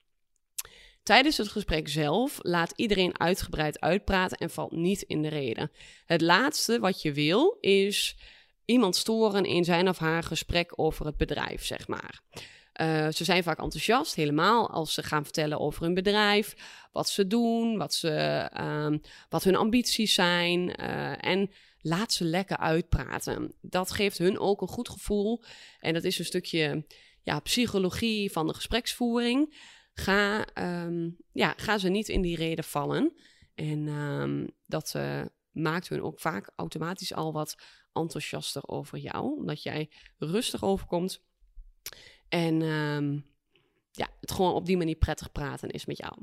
Tijdens 1.02 1.37
het 1.37 1.49
gesprek 1.49 1.88
zelf 1.88 2.38
laat 2.42 2.73
iedereen 2.76 3.18
uitgebreid 3.21 3.80
uitpraten 3.80 4.38
en 4.38 4.50
valt 4.50 4.73
niet 4.73 5.02
in 5.02 5.23
de 5.23 5.28
reden. 5.28 5.71
Het 6.06 6.21
laatste 6.21 6.78
wat 6.78 7.02
je 7.02 7.12
wil 7.12 7.56
is 7.61 8.16
iemand 8.64 8.97
storen 8.97 9.44
in 9.44 9.64
zijn 9.64 9.88
of 9.88 9.99
haar 9.99 10.23
gesprek 10.23 10.73
over 10.76 11.06
het 11.06 11.16
bedrijf, 11.16 11.64
zeg 11.64 11.88
maar. 11.88 12.21
Uh, 12.80 13.09
ze 13.09 13.25
zijn 13.25 13.42
vaak 13.42 13.59
enthousiast, 13.59 14.14
helemaal 14.14 14.71
als 14.71 14.94
ze 14.94 15.02
gaan 15.02 15.25
vertellen 15.25 15.61
over 15.61 15.82
hun 15.82 15.94
bedrijf, 15.94 16.54
wat 16.92 17.09
ze 17.09 17.26
doen, 17.26 17.76
wat, 17.76 17.94
ze, 17.94 18.50
uh, 18.61 18.99
wat 19.28 19.44
hun 19.44 19.56
ambities 19.56 20.14
zijn. 20.14 20.80
Uh, 20.80 21.25
en 21.25 21.50
laat 21.80 22.12
ze 22.12 22.25
lekker 22.25 22.56
uitpraten. 22.56 23.54
Dat 23.61 23.90
geeft 23.90 24.18
hun 24.18 24.38
ook 24.38 24.61
een 24.61 24.68
goed 24.68 24.88
gevoel. 24.88 25.42
En 25.80 25.94
dat 25.94 26.04
is 26.04 26.18
een 26.18 26.25
stukje 26.25 26.87
ja, 27.23 27.40
psychologie 27.40 28.32
van 28.32 28.47
de 28.47 28.54
gespreksvoering. 28.54 29.54
Ga, 30.02 30.47
um, 30.85 31.16
ja, 31.32 31.54
ga 31.56 31.78
ze 31.78 31.88
niet 31.88 32.09
in 32.09 32.23
die 32.23 32.37
reden 32.37 32.64
vallen. 32.64 33.12
En 33.54 33.88
um, 33.88 34.50
dat 34.66 34.97
maakt 35.50 35.88
hun 35.88 36.02
ook 36.02 36.21
vaak 36.21 36.52
automatisch 36.56 37.14
al 37.14 37.32
wat 37.32 37.56
enthousiaster 37.92 38.68
over 38.68 38.99
jou, 38.99 39.37
omdat 39.38 39.62
jij 39.62 39.90
rustig 40.18 40.64
overkomt 40.64 41.23
en 42.28 42.62
um, 42.62 43.26
ja, 43.90 44.09
het 44.21 44.32
gewoon 44.32 44.54
op 44.54 44.66
die 44.66 44.76
manier 44.76 44.97
prettig 44.97 45.32
praten 45.32 45.71
is 45.71 45.85
met 45.85 45.99
jou. 45.99 46.14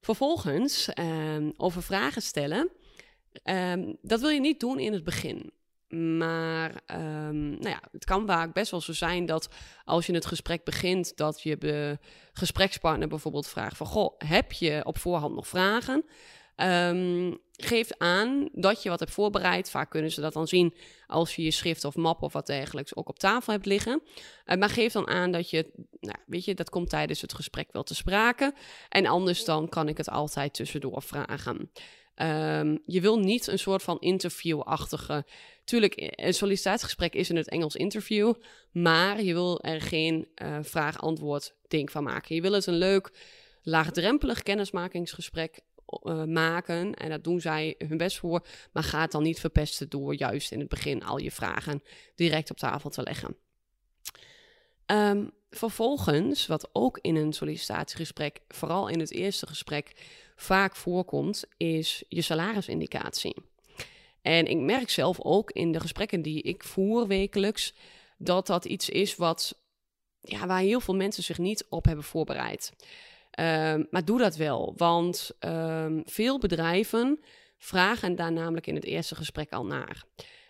Vervolgens 0.00 0.88
over 1.56 1.82
vragen 1.82 2.22
stellen. 2.22 2.70
Dat 4.02 4.20
wil 4.20 4.28
je 4.28 4.40
niet 4.40 4.60
doen 4.60 4.78
in 4.78 4.92
het 4.92 5.04
begin. 5.04 5.52
Maar 5.98 6.82
ehm, 6.86 7.48
nou 7.48 7.68
ja, 7.68 7.80
het 7.92 8.04
kan 8.04 8.26
vaak 8.26 8.52
best 8.52 8.70
wel 8.70 8.80
zo 8.80 8.92
zijn 8.92 9.26
dat 9.26 9.48
als 9.84 10.06
je 10.06 10.14
het 10.14 10.26
gesprek 10.26 10.64
begint, 10.64 11.16
dat 11.16 11.42
je 11.42 11.58
de 11.58 11.98
gesprekspartner 12.32 13.08
bijvoorbeeld 13.08 13.46
vraagt 13.46 13.76
van, 13.76 13.86
goh, 13.86 14.14
heb 14.18 14.52
je 14.52 14.80
op 14.84 14.98
voorhand 14.98 15.34
nog 15.34 15.48
vragen? 15.48 16.04
Um, 16.56 17.38
geef 17.52 17.90
aan 17.98 18.48
dat 18.52 18.82
je 18.82 18.88
wat 18.88 19.00
hebt 19.00 19.12
voorbereid. 19.12 19.70
Vaak 19.70 19.90
kunnen 19.90 20.10
ze 20.10 20.20
dat 20.20 20.32
dan 20.32 20.48
zien 20.48 20.74
als 21.06 21.36
je 21.36 21.42
je 21.42 21.50
schrift 21.50 21.84
of 21.84 21.96
map 21.96 22.22
of 22.22 22.32
wat 22.32 22.46
dergelijks 22.46 22.96
ook 22.96 23.08
op 23.08 23.18
tafel 23.18 23.52
hebt 23.52 23.66
liggen. 23.66 24.02
Uh, 24.46 24.56
maar 24.56 24.68
geef 24.68 24.92
dan 24.92 25.08
aan 25.08 25.30
dat 25.30 25.50
je, 25.50 25.70
nou, 26.00 26.18
weet 26.26 26.44
je, 26.44 26.54
dat 26.54 26.70
komt 26.70 26.88
tijdens 26.88 27.20
het 27.20 27.34
gesprek 27.34 27.72
wel 27.72 27.82
te 27.82 27.94
sprake. 27.94 28.54
En 28.88 29.06
anders 29.06 29.44
dan 29.44 29.68
kan 29.68 29.88
ik 29.88 29.96
het 29.96 30.08
altijd 30.08 30.54
tussendoor 30.54 31.02
vragen. 31.02 31.70
Um, 32.16 32.82
je 32.86 33.00
wil 33.00 33.18
niet 33.18 33.46
een 33.46 33.58
soort 33.58 33.82
van 33.82 33.98
interviewachtige. 34.00 35.26
Tuurlijk, 35.64 35.94
een 35.96 36.34
sollicitatiegesprek 36.34 37.14
is 37.14 37.30
in 37.30 37.36
het 37.36 37.48
Engels 37.48 37.76
interview. 37.76 38.34
Maar 38.70 39.22
je 39.22 39.32
wil 39.32 39.60
er 39.60 39.80
geen 39.80 40.28
uh, 40.42 40.58
vraag-antwoord 40.62 41.54
ding 41.68 41.90
van 41.90 42.02
maken. 42.02 42.34
Je 42.34 42.40
wil 42.40 42.52
het 42.52 42.66
een 42.66 42.74
leuk, 42.74 43.10
laagdrempelig 43.62 44.42
kennismakingsgesprek 44.42 45.60
uh, 46.02 46.24
maken. 46.24 46.94
En 46.94 47.10
dat 47.10 47.24
doen 47.24 47.40
zij 47.40 47.74
hun 47.78 47.96
best 47.96 48.18
voor. 48.18 48.46
Maar 48.72 48.82
ga 48.82 49.00
het 49.00 49.10
dan 49.10 49.22
niet 49.22 49.40
verpesten 49.40 49.88
door 49.88 50.14
juist 50.14 50.52
in 50.52 50.60
het 50.60 50.68
begin 50.68 51.04
al 51.04 51.18
je 51.18 51.30
vragen 51.30 51.82
direct 52.14 52.50
op 52.50 52.56
tafel 52.56 52.90
te 52.90 53.02
leggen. 53.02 53.36
Um, 54.86 55.30
vervolgens, 55.50 56.46
wat 56.46 56.68
ook 56.72 56.98
in 57.00 57.16
een 57.16 57.32
sollicitatiegesprek, 57.32 58.40
vooral 58.48 58.88
in 58.88 59.00
het 59.00 59.12
eerste 59.12 59.46
gesprek, 59.46 59.92
vaak 60.36 60.76
voorkomt, 60.76 61.44
is 61.56 62.04
je 62.08 62.22
salarisindicatie. 62.22 63.34
En 64.22 64.46
ik 64.46 64.56
merk 64.56 64.90
zelf 64.90 65.20
ook 65.20 65.50
in 65.50 65.72
de 65.72 65.80
gesprekken 65.80 66.22
die 66.22 66.42
ik 66.42 66.64
voer 66.64 67.06
wekelijks, 67.06 67.74
dat 68.18 68.46
dat 68.46 68.64
iets 68.64 68.88
is 68.88 69.16
wat, 69.16 69.62
ja, 70.20 70.46
waar 70.46 70.60
heel 70.60 70.80
veel 70.80 70.96
mensen 70.96 71.22
zich 71.22 71.38
niet 71.38 71.66
op 71.68 71.84
hebben 71.84 72.04
voorbereid. 72.04 72.72
Um, 73.40 73.86
maar 73.90 74.04
doe 74.04 74.18
dat 74.18 74.36
wel, 74.36 74.74
want 74.76 75.30
um, 75.40 76.02
veel 76.04 76.38
bedrijven 76.38 77.20
vragen 77.58 78.16
daar 78.16 78.32
namelijk 78.32 78.66
in 78.66 78.74
het 78.74 78.84
eerste 78.84 79.14
gesprek 79.14 79.52
al 79.52 79.66
naar. 79.66 80.04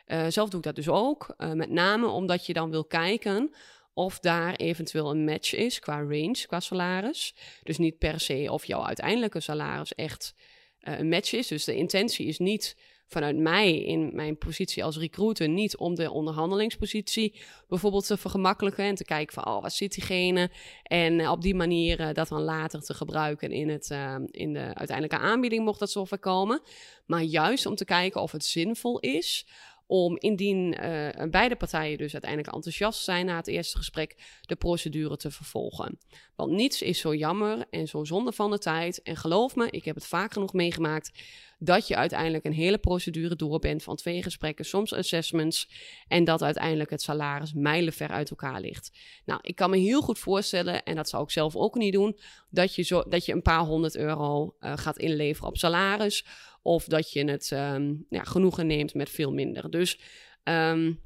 Uh, 0.07 0.27
zelf 0.29 0.49
doe 0.49 0.59
ik 0.59 0.65
dat 0.65 0.75
dus 0.75 0.89
ook, 0.89 1.35
uh, 1.39 1.53
met 1.53 1.71
name 1.71 2.07
omdat 2.07 2.47
je 2.47 2.53
dan 2.53 2.71
wil 2.71 2.85
kijken 2.85 3.55
of 3.95 4.19
daar 4.19 4.55
eventueel 4.55 5.11
een 5.11 5.25
match 5.25 5.55
is 5.55 5.79
qua 5.79 6.01
range, 6.01 6.45
qua 6.47 6.61
salaris. 6.61 7.35
Dus 7.63 7.79
niet 7.79 7.99
per 7.99 8.21
se 8.21 8.47
of 8.51 8.65
jouw 8.65 8.85
uiteindelijke 8.85 9.41
salaris 9.41 9.95
echt 9.95 10.35
uh, 10.81 10.99
een 10.99 11.09
match 11.09 11.33
is. 11.33 11.47
Dus 11.47 11.65
de 11.65 11.77
intentie 11.77 12.27
is 12.27 12.39
niet 12.39 12.77
vanuit 13.13 13.37
mij 13.37 13.79
in 13.79 14.11
mijn 14.15 14.39
positie 14.39 14.85
als 14.85 14.99
recruiter 14.99 15.49
niet 15.49 15.77
om 15.77 15.95
de 15.95 16.11
onderhandelingspositie 16.11 17.35
bijvoorbeeld 17.69 18.07
te 18.07 18.17
vergemakkelijken 18.17 18.85
en 18.85 18.95
te 18.95 19.05
kijken 19.05 19.35
van 19.35 19.47
oh, 19.47 19.63
wat 19.63 19.73
zit 19.73 19.95
diegene 19.95 20.51
en 20.83 21.19
uh, 21.19 21.31
op 21.31 21.43
die 21.43 21.55
manier 21.55 22.01
uh, 22.01 22.09
dat 22.13 22.29
dan 22.29 22.43
later 22.43 22.83
te 22.83 22.95
gebruiken 22.95 23.51
in, 23.51 23.69
het, 23.69 23.91
uh, 23.91 24.15
in 24.31 24.53
de 24.53 24.75
uiteindelijke 24.75 25.19
aanbieding 25.19 25.65
mocht 25.65 25.79
dat 25.79 25.91
zo 25.91 26.05
voorkomen. 26.05 26.61
Maar 27.07 27.23
juist 27.23 27.67
om 27.67 27.75
te 27.75 27.85
kijken 27.85 28.23
of 28.23 28.33
het 28.33 28.45
zinvol 28.45 28.99
is 29.01 29.47
om 29.93 30.17
indien 30.19 30.85
uh, 30.85 31.09
beide 31.31 31.57
partijen 31.57 31.99
dus 31.99 32.13
uiteindelijk 32.13 32.55
enthousiast 32.55 33.03
zijn 33.03 33.27
na 33.27 33.37
het 33.37 33.49
eerste 33.49 33.77
gesprek, 33.77 34.17
de 34.41 34.57
procedure 34.57 35.17
te 35.17 35.31
vervolgen. 35.31 35.99
Want 36.37 36.51
niets 36.51 36.83
is 36.83 36.99
zo 36.99 37.15
jammer 37.15 37.65
en 37.71 37.89
zo 37.89 38.05
zonde 38.05 38.33
van 38.33 38.51
de 38.51 38.59
tijd. 38.59 39.03
En 39.03 39.17
geloof 39.17 39.57
me, 39.57 39.71
ik 39.71 39.85
heb 39.85 39.95
het 39.95 40.07
vaak 40.07 40.33
genoeg 40.33 40.53
meegemaakt 40.53 41.13
dat 41.59 41.89
je 41.89 41.97
uiteindelijk 41.97 42.45
een 42.45 42.53
hele 42.53 42.79
procedure 42.79 43.37
door 43.37 43.59
bent 43.59 43.83
van 43.83 43.97
twee 43.97 44.23
gesprekken, 44.23 44.65
soms 44.65 44.93
assessments, 44.93 45.71
en 46.09 46.25
dat 46.25 46.43
uiteindelijk 46.43 46.91
het 46.91 47.03
salaris 47.03 47.53
mijlenver 47.53 48.09
uit 48.09 48.31
elkaar 48.31 48.61
ligt. 48.61 48.93
Nou, 49.25 49.41
ik 49.43 49.57
kan 49.57 49.71
me 49.71 49.77
heel 49.77 50.03
goed 50.03 50.19
voorstellen, 50.19 50.83
en 50.83 50.97
dat 50.97 51.09
zou 51.09 51.23
ik 51.23 51.31
zelf 51.31 51.57
ook 51.57 51.75
niet 51.75 51.93
doen, 51.93 52.19
dat 52.51 52.75
je, 52.75 52.83
zo, 52.83 53.03
dat 53.09 53.25
je 53.25 53.33
een 53.33 53.43
paar 53.43 53.65
honderd 53.65 53.97
euro 53.97 54.55
uh, 54.61 54.73
gaat 54.77 54.99
inleveren 54.99 55.49
op 55.49 55.57
salaris 55.57 56.25
of 56.63 56.85
dat 56.85 57.13
je 57.13 57.25
het 57.25 57.51
um, 57.51 58.07
ja, 58.09 58.23
genoegen 58.23 58.67
neemt 58.67 58.95
met 58.95 59.11
veel 59.11 59.33
minder. 59.33 59.71
Dus 59.71 59.99
um, 60.45 61.01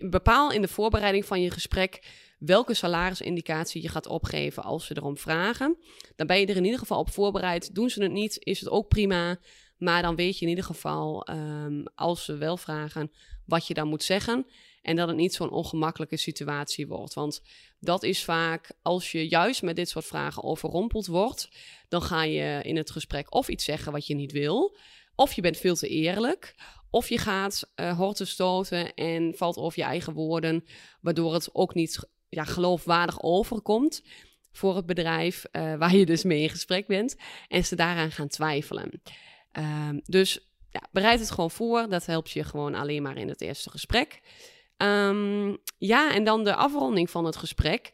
bepaal 0.00 0.52
in 0.52 0.62
de 0.62 0.68
voorbereiding 0.68 1.24
van 1.24 1.40
je 1.40 1.50
gesprek 1.50 2.02
welke 2.38 2.74
salarisindicatie 2.74 3.82
je 3.82 3.88
gaat 3.88 4.06
opgeven 4.06 4.62
als 4.62 4.86
ze 4.86 4.96
erom 4.96 5.18
vragen. 5.18 5.76
Dan 6.16 6.26
ben 6.26 6.40
je 6.40 6.46
er 6.46 6.56
in 6.56 6.64
ieder 6.64 6.78
geval 6.78 6.98
op 6.98 7.10
voorbereid. 7.10 7.74
Doen 7.74 7.90
ze 7.90 8.02
het 8.02 8.12
niet, 8.12 8.36
is 8.44 8.60
het 8.60 8.68
ook 8.68 8.88
prima. 8.88 9.38
Maar 9.78 10.02
dan 10.02 10.16
weet 10.16 10.38
je 10.38 10.44
in 10.44 10.50
ieder 10.50 10.64
geval, 10.64 11.28
um, 11.30 11.84
als 11.94 12.24
ze 12.24 12.36
wel 12.36 12.56
vragen, 12.56 13.10
wat 13.46 13.66
je 13.66 13.74
dan 13.74 13.88
moet 13.88 14.02
zeggen. 14.02 14.46
En 14.82 14.96
dat 14.96 15.08
het 15.08 15.16
niet 15.16 15.34
zo'n 15.34 15.50
ongemakkelijke 15.50 16.16
situatie 16.16 16.86
wordt. 16.86 17.14
Want 17.14 17.42
dat 17.80 18.02
is 18.02 18.24
vaak, 18.24 18.72
als 18.82 19.12
je 19.12 19.28
juist 19.28 19.62
met 19.62 19.76
dit 19.76 19.88
soort 19.88 20.04
vragen 20.04 20.42
overrompeld 20.42 21.06
wordt, 21.06 21.50
dan 21.88 22.02
ga 22.02 22.22
je 22.22 22.60
in 22.62 22.76
het 22.76 22.90
gesprek 22.90 23.34
of 23.34 23.48
iets 23.48 23.64
zeggen 23.64 23.92
wat 23.92 24.06
je 24.06 24.14
niet 24.14 24.32
wil, 24.32 24.76
of 25.14 25.32
je 25.32 25.42
bent 25.42 25.56
veel 25.56 25.74
te 25.74 25.88
eerlijk, 25.88 26.54
of 26.90 27.08
je 27.08 27.18
gaat 27.18 27.70
uh, 27.76 27.96
horten 27.96 28.26
stoten 28.26 28.94
en 28.94 29.34
valt 29.36 29.56
over 29.56 29.78
je 29.78 29.84
eigen 29.84 30.12
woorden, 30.12 30.64
waardoor 31.00 31.34
het 31.34 31.54
ook 31.54 31.74
niet 31.74 32.08
ja, 32.28 32.44
geloofwaardig 32.44 33.22
overkomt 33.22 34.02
voor 34.52 34.76
het 34.76 34.86
bedrijf 34.86 35.44
uh, 35.52 35.74
waar 35.74 35.94
je 35.94 36.06
dus 36.06 36.22
mee 36.22 36.42
in 36.42 36.50
gesprek 36.50 36.86
bent 36.86 37.16
en 37.48 37.64
ze 37.64 37.76
daaraan 37.76 38.10
gaan 38.10 38.28
twijfelen. 38.28 39.02
Uh, 39.58 39.88
dus 40.04 40.40
ja, 40.70 40.82
bereid 40.92 41.20
het 41.20 41.30
gewoon 41.30 41.50
voor. 41.50 41.88
Dat 41.88 42.06
helpt 42.06 42.30
je 42.30 42.44
gewoon 42.44 42.74
alleen 42.74 43.02
maar 43.02 43.16
in 43.16 43.28
het 43.28 43.40
eerste 43.40 43.70
gesprek. 43.70 44.20
Um, 44.82 45.56
ja, 45.78 46.14
en 46.14 46.24
dan 46.24 46.44
de 46.44 46.54
afronding 46.54 47.10
van 47.10 47.24
het 47.24 47.36
gesprek. 47.36 47.90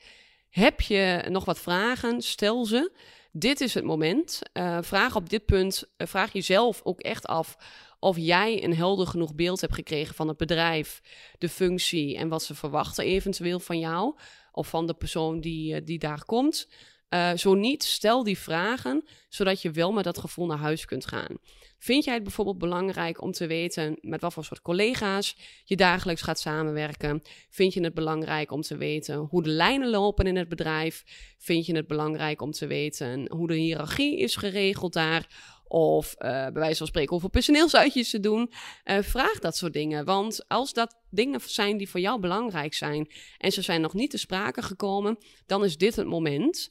Heb 0.51 0.81
je 0.81 1.27
nog 1.29 1.45
wat 1.45 1.61
vragen? 1.61 2.23
Stel 2.23 2.65
ze. 2.65 2.93
Dit 3.33 3.61
is 3.61 3.75
het 3.75 3.85
moment. 3.85 4.41
Uh, 4.53 4.79
vraag 4.81 5.17
op 5.17 5.29
dit 5.29 5.45
punt, 5.45 5.85
uh, 5.97 6.07
vraag 6.07 6.33
jezelf 6.33 6.81
ook 6.85 7.01
echt 7.01 7.27
af 7.27 7.57
of 7.99 8.17
jij 8.19 8.65
een 8.65 8.75
helder 8.75 9.07
genoeg 9.07 9.35
beeld 9.35 9.61
hebt 9.61 9.75
gekregen 9.75 10.15
van 10.15 10.29
het 10.29 10.37
bedrijf, 10.37 11.01
de 11.39 11.49
functie 11.49 12.17
en 12.17 12.29
wat 12.29 12.43
ze 12.43 12.55
verwachten 12.55 13.05
eventueel 13.05 13.61
van 13.61 13.79
jou 13.79 14.15
of 14.53 14.69
van 14.69 14.87
de 14.87 14.95
persoon 14.95 15.41
die, 15.41 15.75
uh, 15.75 15.81
die 15.85 15.99
daar 15.99 16.25
komt. 16.25 16.69
Uh, 17.15 17.33
zo 17.35 17.55
niet, 17.55 17.85
stel 17.85 18.23
die 18.23 18.39
vragen, 18.39 19.05
zodat 19.29 19.63
je 19.63 19.71
wel 19.71 19.93
met 19.93 20.05
dat 20.05 20.19
gevoel 20.19 20.47
naar 20.47 20.59
huis 20.59 20.85
kunt 20.85 21.07
gaan. 21.07 21.39
Vind 21.79 22.05
jij 22.05 22.15
het 22.15 22.23
bijvoorbeeld 22.23 22.59
belangrijk 22.59 23.23
om 23.23 23.33
te 23.33 23.47
weten 23.47 23.99
met 24.01 24.21
wat 24.21 24.33
voor 24.33 24.45
soort 24.45 24.63
collega's 24.63 25.37
je 25.65 25.77
dagelijks 25.77 26.23
gaat 26.23 26.41
samenwerken? 26.41 27.23
Vind 27.51 27.75
je 27.75 27.83
het 27.83 27.95
belangrijk 27.95 28.51
om 28.51 28.61
te 28.61 28.77
weten 28.77 29.17
hoe 29.17 29.43
de 29.43 29.51
lijnen 29.51 29.91
lopen 29.91 30.27
in 30.27 30.37
het 30.37 30.49
bedrijf? 30.49 31.03
Vind 31.39 31.67
je 31.67 31.77
het 31.77 31.87
belangrijk 31.87 32.43
om 32.43 32.51
te 32.51 32.67
weten 32.67 33.31
hoe 33.31 33.47
de 33.47 33.55
hiërarchie 33.55 34.19
is 34.19 34.37
geregeld 34.37 34.93
daar? 34.93 35.53
Of 35.67 36.15
uh, 36.19 36.31
bij 36.31 36.53
wijze 36.53 36.77
van 36.77 36.87
spreken 36.87 37.17
over 37.17 37.31
personeelsuitjes 37.31 38.11
te 38.11 38.21
doen. 38.21 38.53
Uh, 38.85 38.99
vraag 39.01 39.39
dat 39.39 39.57
soort 39.57 39.73
dingen. 39.73 40.05
Want 40.05 40.49
als 40.49 40.73
dat 40.73 40.97
dingen 41.11 41.41
zijn 41.41 41.77
die 41.77 41.89
voor 41.89 42.01
jou 42.01 42.21
belangrijk 42.21 42.75
zijn 42.75 43.11
en 43.39 43.53
ze 43.53 43.63
zijn 43.63 43.81
nog 43.81 43.95
niet 43.95 44.11
te 44.11 44.19
sprake 44.19 44.63
gekomen, 44.63 45.19
dan 45.47 45.65
is 45.65 45.77
dit 45.77 45.97
het 45.97 46.07
moment. 46.07 46.71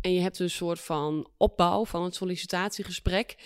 En 0.00 0.12
je 0.12 0.20
hebt 0.20 0.38
een 0.38 0.50
soort 0.50 0.80
van 0.80 1.30
opbouw 1.36 1.84
van 1.84 2.04
het 2.04 2.14
sollicitatiegesprek. 2.14 3.36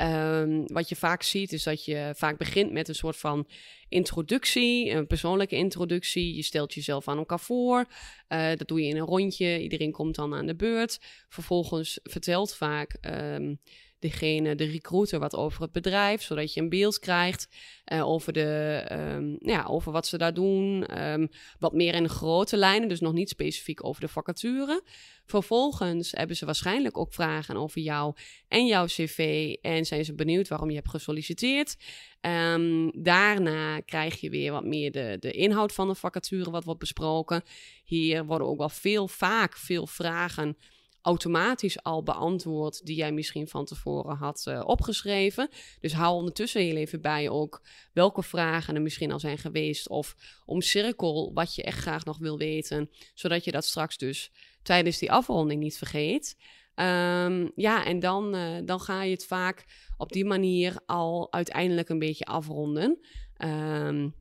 Um, 0.00 0.66
wat 0.66 0.88
je 0.88 0.96
vaak 0.96 1.22
ziet 1.22 1.52
is 1.52 1.62
dat 1.62 1.84
je 1.84 2.12
vaak 2.16 2.38
begint 2.38 2.72
met 2.72 2.88
een 2.88 2.94
soort 2.94 3.16
van 3.16 3.48
introductie, 3.88 4.90
een 4.90 5.06
persoonlijke 5.06 5.56
introductie. 5.56 6.34
Je 6.34 6.42
stelt 6.42 6.74
jezelf 6.74 7.08
aan 7.08 7.18
elkaar 7.18 7.40
voor. 7.40 7.84
Uh, 8.28 8.48
dat 8.48 8.68
doe 8.68 8.80
je 8.80 8.88
in 8.88 8.96
een 8.96 9.06
rondje. 9.06 9.62
Iedereen 9.62 9.92
komt 9.92 10.14
dan 10.14 10.34
aan 10.34 10.46
de 10.46 10.56
beurt. 10.56 10.98
Vervolgens 11.28 12.00
vertelt 12.02 12.54
vaak 12.54 12.96
um, 13.00 13.60
degene, 14.00 14.54
de 14.54 14.64
recruiter, 14.64 15.18
wat 15.18 15.36
over 15.36 15.62
het 15.62 15.72
bedrijf, 15.72 16.22
zodat 16.22 16.54
je 16.54 16.60
een 16.60 16.68
beeld 16.68 16.98
krijgt 16.98 17.48
uh, 17.92 18.08
over, 18.08 18.32
de, 18.32 18.86
um, 18.92 19.36
ja, 19.40 19.64
over 19.64 19.92
wat 19.92 20.06
ze 20.06 20.18
daar 20.18 20.34
doen. 20.34 20.98
Um, 21.02 21.28
wat 21.58 21.72
meer 21.72 21.94
in 21.94 22.08
grote 22.08 22.56
lijnen, 22.56 22.88
dus 22.88 23.00
nog 23.00 23.12
niet 23.12 23.28
specifiek 23.28 23.84
over 23.84 24.00
de 24.00 24.08
vacature. 24.08 24.82
Vervolgens 25.26 26.10
hebben 26.10 26.36
ze 26.36 26.44
waarschijnlijk 26.44 26.98
ook 26.98 27.12
vragen 27.12 27.56
over 27.56 27.80
jou 27.80 28.14
en 28.48 28.66
jouw 28.66 28.84
cv 28.84 29.54
en 29.60 29.84
zijn 29.84 30.04
ze 30.04 30.14
benieuwd 30.14 30.48
waarom 30.48 30.68
je 30.68 30.76
hebt 30.76 30.88
gesolliciteerd. 30.88 31.76
Um, 32.20 33.02
daarna 33.02 33.80
krijg 33.80 34.20
je 34.20 34.30
weer 34.30 34.52
wat 34.52 34.64
meer 34.64 34.90
de, 34.90 35.16
de 35.20 35.30
inhoud 35.30 35.72
van 35.72 35.88
de 35.88 35.94
vacature, 35.94 36.50
wat 36.50 36.64
wordt 36.64 36.80
besproken. 36.80 37.42
Hier 37.84 38.24
worden 38.24 38.46
ook 38.46 38.58
wel 38.58 38.68
veel, 38.68 39.08
vaak 39.08 39.56
veel 39.56 39.86
vragen 39.86 40.56
automatisch 41.02 41.82
al 41.82 42.02
beantwoord 42.02 42.86
die 42.86 42.96
jij 42.96 43.12
misschien 43.12 43.48
van 43.48 43.64
tevoren 43.64 44.16
had 44.16 44.44
uh, 44.48 44.62
opgeschreven. 44.64 45.48
Dus 45.80 45.92
hou 45.92 46.14
ondertussen 46.14 46.60
heel 46.60 46.76
even 46.76 47.00
bij 47.00 47.28
ook 47.28 47.62
welke 47.92 48.22
vragen 48.22 48.74
er 48.74 48.82
misschien 48.82 49.12
al 49.12 49.20
zijn 49.20 49.38
geweest 49.38 49.88
of 49.88 50.16
omcirkel 50.46 51.30
wat 51.34 51.54
je 51.54 51.62
echt 51.62 51.78
graag 51.78 52.04
nog 52.04 52.18
wil 52.18 52.38
weten, 52.38 52.90
zodat 53.14 53.44
je 53.44 53.50
dat 53.50 53.64
straks 53.64 53.98
dus 53.98 54.32
tijdens 54.62 54.98
die 54.98 55.12
afronding 55.12 55.62
niet 55.62 55.78
vergeet. 55.78 56.36
Ehm, 56.74 57.48
ja, 57.54 57.84
en 57.84 58.00
dan, 58.00 58.36
dan 58.64 58.80
ga 58.80 59.02
je 59.02 59.12
het 59.12 59.26
vaak 59.26 59.64
op 59.96 60.12
die 60.12 60.24
manier 60.24 60.80
al 60.86 61.32
uiteindelijk 61.32 61.88
een 61.88 61.98
beetje 61.98 62.24
afronden. 62.24 62.98
Um, 63.44 64.14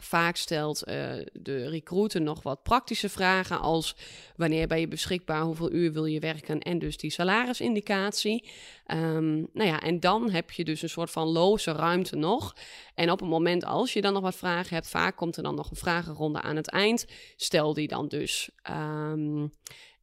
Vaak 0.00 0.36
stelt 0.36 0.88
uh, 0.88 0.94
de 1.32 1.68
recruiter 1.68 2.20
nog 2.20 2.42
wat 2.42 2.62
praktische 2.62 3.08
vragen 3.08 3.60
als 3.60 3.96
wanneer 4.36 4.66
ben 4.66 4.80
je 4.80 4.88
beschikbaar, 4.88 5.42
hoeveel 5.42 5.72
uur 5.72 5.92
wil 5.92 6.04
je 6.04 6.20
werken 6.20 6.60
en 6.60 6.78
dus 6.78 6.96
die 6.96 7.10
salarisindicatie. 7.10 8.50
Um, 8.86 9.48
nou 9.52 9.68
ja, 9.68 9.80
en 9.80 10.00
dan 10.00 10.30
heb 10.30 10.50
je 10.50 10.64
dus 10.64 10.82
een 10.82 10.88
soort 10.88 11.10
van 11.10 11.26
loze 11.26 11.72
ruimte 11.72 12.16
nog. 12.16 12.56
En 12.94 13.10
op 13.10 13.20
het 13.20 13.28
moment 13.28 13.64
als 13.64 13.92
je 13.92 14.00
dan 14.00 14.12
nog 14.12 14.22
wat 14.22 14.36
vragen 14.36 14.74
hebt, 14.74 14.88
vaak 14.88 15.16
komt 15.16 15.36
er 15.36 15.42
dan 15.42 15.54
nog 15.54 15.70
een 15.70 15.76
vragenronde 15.76 16.40
aan 16.40 16.56
het 16.56 16.70
eind. 16.70 17.06
Stel 17.36 17.74
die 17.74 17.88
dan 17.88 18.08
dus. 18.08 18.50
Um, 18.70 19.52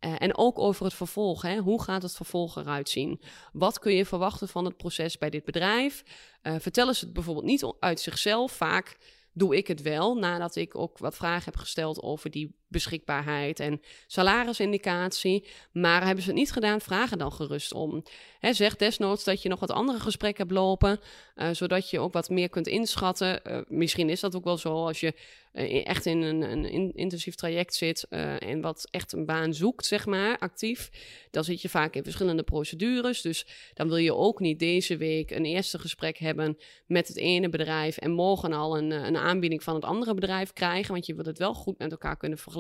uh, 0.06 0.16
en 0.18 0.38
ook 0.38 0.60
over 0.60 0.86
het 0.86 0.94
vervolg. 0.94 1.42
Hè? 1.42 1.58
Hoe 1.58 1.84
gaat 1.84 2.02
het 2.02 2.16
vervolg 2.16 2.58
eruit 2.58 2.90
zien? 2.90 3.22
Wat 3.52 3.80
kun 3.80 3.94
je 3.94 4.06
verwachten 4.06 4.48
van 4.48 4.66
het 4.66 4.78
proces 4.78 5.18
bij 5.18 5.30
dit 5.30 5.44
bedrijf? 5.44 6.04
Uh, 6.44 6.56
vertellen 6.60 6.96
ze 6.96 7.06
het 7.06 7.14
bijvoorbeeld 7.14 7.46
niet 7.46 7.74
uit 7.80 8.00
zichzelf. 8.00 8.52
Vaak 8.52 8.98
doe 9.40 9.58
ik 9.58 9.68
het 9.68 9.82
wel 9.82 10.16
nadat 10.16 10.56
ik 10.56 10.78
ook 10.78 10.98
wat 10.98 11.16
vragen 11.16 11.46
heb 11.46 11.56
gesteld 11.56 12.02
over 12.02 12.32
die 12.32 12.59
beschikbaarheid 12.70 13.60
en 13.60 13.82
salarisindicatie. 14.08 15.48
Maar 15.72 16.06
hebben 16.06 16.24
ze 16.24 16.30
het 16.30 16.40
niet 16.40 16.52
gedaan, 16.52 16.82
vragen 16.82 17.18
dan 17.18 17.32
gerust 17.32 17.74
om. 17.74 18.04
zeg 18.40 18.76
desnoods 18.76 19.24
dat 19.24 19.42
je 19.42 19.50
nog 19.50 19.60
wat 19.60 19.72
andere 19.72 20.00
gesprekken 20.00 20.44
hebt 20.44 20.58
lopen, 20.58 21.00
uh, 21.36 21.50
zodat 21.52 21.90
je 21.90 22.00
ook 22.00 22.14
wat 22.14 22.30
meer 22.30 22.50
kunt 22.50 22.68
inschatten. 22.68 23.40
Uh, 23.48 23.60
misschien 23.68 24.10
is 24.10 24.20
dat 24.20 24.36
ook 24.36 24.44
wel 24.44 24.58
zo 24.58 24.86
als 24.86 25.00
je 25.00 25.14
uh, 25.54 25.88
echt 25.88 26.06
in 26.06 26.22
een, 26.22 26.42
een 26.42 26.94
intensief 26.96 27.36
traject 27.36 27.76
zit 27.76 28.08
en 28.40 28.62
wat 28.62 28.88
echt 28.92 29.14
een 29.14 29.26
baan 29.26 29.54
zoekt, 29.54 29.86
zeg 29.86 30.06
maar, 30.06 30.38
actief. 30.38 30.90
Dan 31.32 31.44
zit 31.44 31.62
je 31.62 31.70
vaak 31.70 31.96
in 31.96 32.04
verschillende 32.04 32.44
procedures. 32.44 33.22
Dus 33.22 33.46
dan 33.74 33.88
wil 33.88 33.98
je 33.98 34.16
ook 34.16 34.40
niet 34.40 34.60
deze 34.60 34.98
week 34.98 35.32
een 35.32 35.46
eerste 35.46 35.80
gesprek 35.80 36.18
hebben 36.18 36.58
met 36.86 37.08
het 37.08 37.18
ene 37.18 37.50
bedrijf 37.50 37.98
en 37.98 38.12
morgen 38.12 38.54
al 38.54 38.78
een, 38.78 38.92
een 38.92 39.18
aanbieding 39.18 39.64
van 39.64 39.76
het 39.76 39.86
andere 39.86 40.14
bedrijf 40.14 40.54
krijgen. 40.54 40.94
Want 40.94 41.06
je 41.06 41.16
wil 41.16 41.26
het 41.26 41.38
wel 41.38 41.54
goed 41.54 41.78
met 41.78 41.92
elkaar 41.92 42.18
kunnen 42.18 42.38
vergelijken 42.38 42.59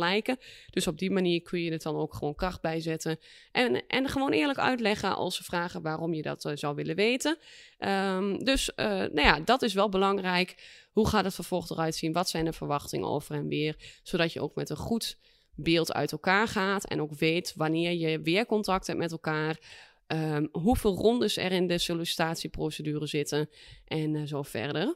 dus 0.69 0.87
op 0.87 0.97
die 0.97 1.11
manier 1.11 1.41
kun 1.41 1.61
je 1.61 1.71
het 1.71 1.81
dan 1.81 1.95
ook 1.95 2.13
gewoon 2.13 2.35
kracht 2.35 2.61
bijzetten. 2.61 3.19
En, 3.51 3.87
en 3.87 4.09
gewoon 4.09 4.31
eerlijk 4.31 4.59
uitleggen 4.59 5.15
als 5.15 5.35
ze 5.35 5.43
vragen 5.43 5.81
waarom 5.81 6.13
je 6.13 6.21
dat 6.21 6.45
uh, 6.45 6.51
zou 6.55 6.75
willen 6.75 6.95
weten. 6.95 7.37
Um, 7.79 8.43
dus 8.43 8.71
uh, 8.75 8.85
nou 8.85 9.21
ja, 9.21 9.39
dat 9.39 9.61
is 9.61 9.73
wel 9.73 9.89
belangrijk. 9.89 10.55
Hoe 10.91 11.07
gaat 11.07 11.23
het 11.23 11.35
vervolg 11.35 11.69
eruit 11.69 11.95
zien? 11.95 12.13
Wat 12.13 12.29
zijn 12.29 12.45
de 12.45 12.53
verwachtingen 12.53 13.07
over 13.07 13.35
en 13.35 13.47
weer? 13.47 13.99
Zodat 14.03 14.33
je 14.33 14.41
ook 14.41 14.55
met 14.55 14.69
een 14.69 14.77
goed 14.77 15.17
beeld 15.55 15.93
uit 15.93 16.11
elkaar 16.11 16.47
gaat. 16.47 16.85
En 16.85 17.01
ook 17.01 17.13
weet 17.13 17.53
wanneer 17.55 17.93
je 17.93 18.21
weer 18.21 18.45
contact 18.45 18.87
hebt 18.87 18.99
met 18.99 19.11
elkaar. 19.11 19.59
Um, 20.07 20.49
hoeveel 20.51 20.95
rondes 20.95 21.37
er 21.37 21.51
in 21.51 21.67
de 21.67 21.77
sollicitatieprocedure 21.77 23.07
zitten 23.07 23.49
en 23.85 24.13
uh, 24.13 24.27
zo 24.27 24.41
verder. 24.41 24.95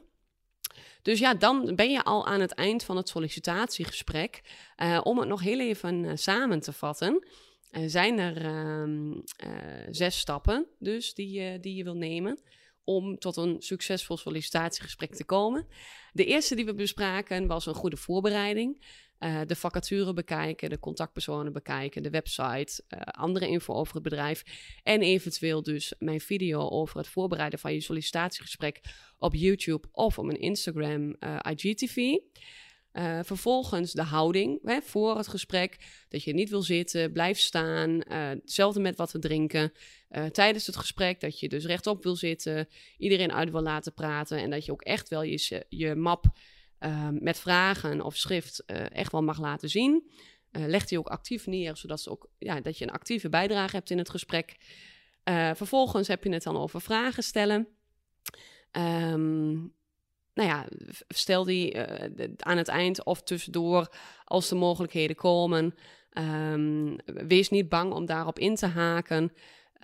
Dus 1.02 1.18
ja, 1.18 1.34
dan 1.34 1.74
ben 1.74 1.90
je 1.90 2.04
al 2.04 2.26
aan 2.26 2.40
het 2.40 2.52
eind 2.52 2.84
van 2.84 2.96
het 2.96 3.08
sollicitatiegesprek. 3.08 4.42
Uh, 4.82 5.00
om 5.02 5.18
het 5.18 5.28
nog 5.28 5.40
heel 5.40 5.60
even 5.60 6.04
uh, 6.04 6.12
samen 6.14 6.60
te 6.60 6.72
vatten, 6.72 7.26
uh, 7.72 7.82
zijn 7.86 8.18
er 8.18 8.44
ehm, 8.44 9.12
zes 9.90 10.18
stappen 10.18 10.66
dus 10.78 11.14
die, 11.14 11.60
die 11.60 11.74
je 11.74 11.84
wil 11.84 11.96
nemen 11.96 12.38
om 12.84 13.18
tot 13.18 13.36
een 13.36 13.56
succesvol 13.58 14.16
sollicitatiegesprek 14.16 15.14
te 15.14 15.24
komen. 15.24 15.66
De 16.12 16.24
eerste 16.24 16.54
die 16.54 16.64
we 16.64 16.74
bespraken 16.74 17.46
was 17.46 17.66
een 17.66 17.74
goede 17.74 17.96
voorbereiding. 17.96 18.84
Uh, 19.24 19.40
de 19.46 19.56
vacature 19.56 20.12
bekijken, 20.12 20.70
de 20.70 20.78
contactpersonen 20.78 21.52
bekijken, 21.52 22.02
de 22.02 22.10
website, 22.10 22.82
uh, 22.88 23.00
andere 23.00 23.48
info 23.48 23.74
over 23.74 23.94
het 23.94 24.02
bedrijf 24.02 24.44
en 24.82 25.02
eventueel 25.02 25.62
dus 25.62 25.94
mijn 25.98 26.20
video 26.20 26.68
over 26.68 26.98
het 26.98 27.08
voorbereiden 27.08 27.58
van 27.58 27.72
je 27.72 27.80
sollicitatiegesprek 27.80 28.80
op 29.18 29.34
YouTube 29.34 29.88
of 29.92 30.18
op 30.18 30.24
mijn 30.24 30.40
Instagram 30.40 31.16
uh, 31.20 31.38
IGTV. 31.56 32.16
Vervolgens 33.22 33.92
de 33.92 34.02
houding 34.02 34.58
hè, 34.62 34.80
voor 34.82 35.16
het 35.16 35.28
gesprek. 35.28 35.76
Dat 36.08 36.22
je 36.22 36.34
niet 36.34 36.50
wil 36.50 36.62
zitten, 36.62 37.12
blijf 37.12 37.38
staan. 37.38 38.00
Hetzelfde 38.08 38.80
met 38.80 38.96
wat 38.96 39.10
te 39.10 39.18
drinken. 39.18 39.72
Tijdens 40.30 40.66
het 40.66 40.76
gesprek 40.76 41.20
dat 41.20 41.40
je 41.40 41.48
dus 41.48 41.64
rechtop 41.64 42.02
wil 42.02 42.16
zitten. 42.16 42.68
Iedereen 42.98 43.32
uit 43.32 43.50
wil 43.50 43.62
laten 43.62 43.94
praten. 43.94 44.38
En 44.38 44.50
dat 44.50 44.64
je 44.64 44.72
ook 44.72 44.82
echt 44.82 45.08
wel 45.08 45.22
je, 45.22 45.66
je 45.68 45.94
map 45.94 46.26
met 47.20 47.38
vragen 47.38 48.02
of 48.02 48.16
schrift 48.16 48.64
echt 48.92 49.12
wel 49.12 49.22
mag 49.22 49.40
laten 49.40 49.68
zien. 49.68 50.10
leg 50.50 50.86
die 50.86 50.98
ook 50.98 51.08
actief 51.08 51.46
neer, 51.46 51.76
zodat 51.76 52.00
ze 52.00 52.10
ook, 52.10 52.28
ja, 52.38 52.60
dat 52.60 52.78
je 52.78 52.84
een 52.84 52.90
actieve 52.90 53.28
bijdrage 53.28 53.76
hebt 53.76 53.90
in 53.90 53.98
het 53.98 54.10
gesprek. 54.10 54.56
vervolgens 55.54 56.08
heb 56.08 56.24
je 56.24 56.32
het 56.32 56.42
dan 56.42 56.56
over 56.56 56.80
vragen 56.80 57.22
stellen. 57.22 57.68
Um, 58.72 59.74
nou 60.34 60.48
ja, 60.48 60.66
stel 61.08 61.44
die 61.44 61.74
uh, 61.74 62.28
aan 62.36 62.56
het 62.56 62.68
eind 62.68 63.04
of 63.04 63.22
tussendoor 63.22 63.94
als 64.24 64.48
de 64.48 64.54
mogelijkheden 64.54 65.16
komen. 65.16 65.74
Um, 66.18 66.96
wees 67.04 67.50
niet 67.50 67.68
bang 67.68 67.92
om 67.92 68.06
daarop 68.06 68.38
in 68.38 68.54
te 68.54 68.66
haken. 68.66 69.32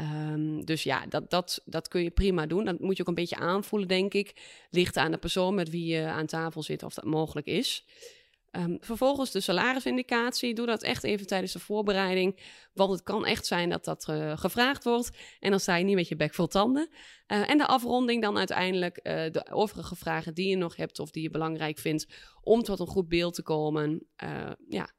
Um, 0.00 0.64
dus 0.64 0.82
ja, 0.82 1.06
dat, 1.06 1.30
dat, 1.30 1.62
dat 1.64 1.88
kun 1.88 2.02
je 2.02 2.10
prima 2.10 2.46
doen. 2.46 2.64
Dat 2.64 2.80
moet 2.80 2.96
je 2.96 3.02
ook 3.02 3.08
een 3.08 3.14
beetje 3.14 3.36
aanvoelen, 3.36 3.88
denk 3.88 4.14
ik. 4.14 4.34
Ligt 4.70 4.96
aan 4.96 5.10
de 5.10 5.18
persoon 5.18 5.54
met 5.54 5.70
wie 5.70 5.86
je 5.86 6.06
aan 6.06 6.26
tafel 6.26 6.62
zit 6.62 6.82
of 6.82 6.94
dat 6.94 7.04
mogelijk 7.04 7.46
is. 7.46 7.84
Um, 8.52 8.76
vervolgens 8.80 9.30
de 9.30 9.40
salarisindicatie. 9.40 10.54
Doe 10.54 10.66
dat 10.66 10.82
echt 10.82 11.04
even 11.04 11.26
tijdens 11.26 11.52
de 11.52 11.58
voorbereiding. 11.58 12.40
Want 12.72 12.90
het 12.90 13.02
kan 13.02 13.26
echt 13.26 13.46
zijn 13.46 13.70
dat 13.70 13.84
dat 13.84 14.06
uh, 14.10 14.38
gevraagd 14.38 14.84
wordt. 14.84 15.10
En 15.40 15.50
dan 15.50 15.60
sta 15.60 15.76
je 15.76 15.84
niet 15.84 15.94
met 15.94 16.08
je 16.08 16.16
bek 16.16 16.34
vol 16.34 16.46
tanden. 16.46 16.88
Uh, 16.92 17.50
en 17.50 17.58
de 17.58 17.66
afronding 17.66 18.22
dan 18.22 18.38
uiteindelijk. 18.38 19.00
Uh, 19.02 19.12
de 19.12 19.50
overige 19.50 19.96
vragen 19.96 20.34
die 20.34 20.48
je 20.48 20.56
nog 20.56 20.76
hebt 20.76 20.98
of 20.98 21.10
die 21.10 21.22
je 21.22 21.30
belangrijk 21.30 21.78
vindt. 21.78 22.06
Om 22.42 22.62
tot 22.62 22.80
een 22.80 22.86
goed 22.86 23.08
beeld 23.08 23.34
te 23.34 23.42
komen. 23.42 24.06
ja, 24.68 24.90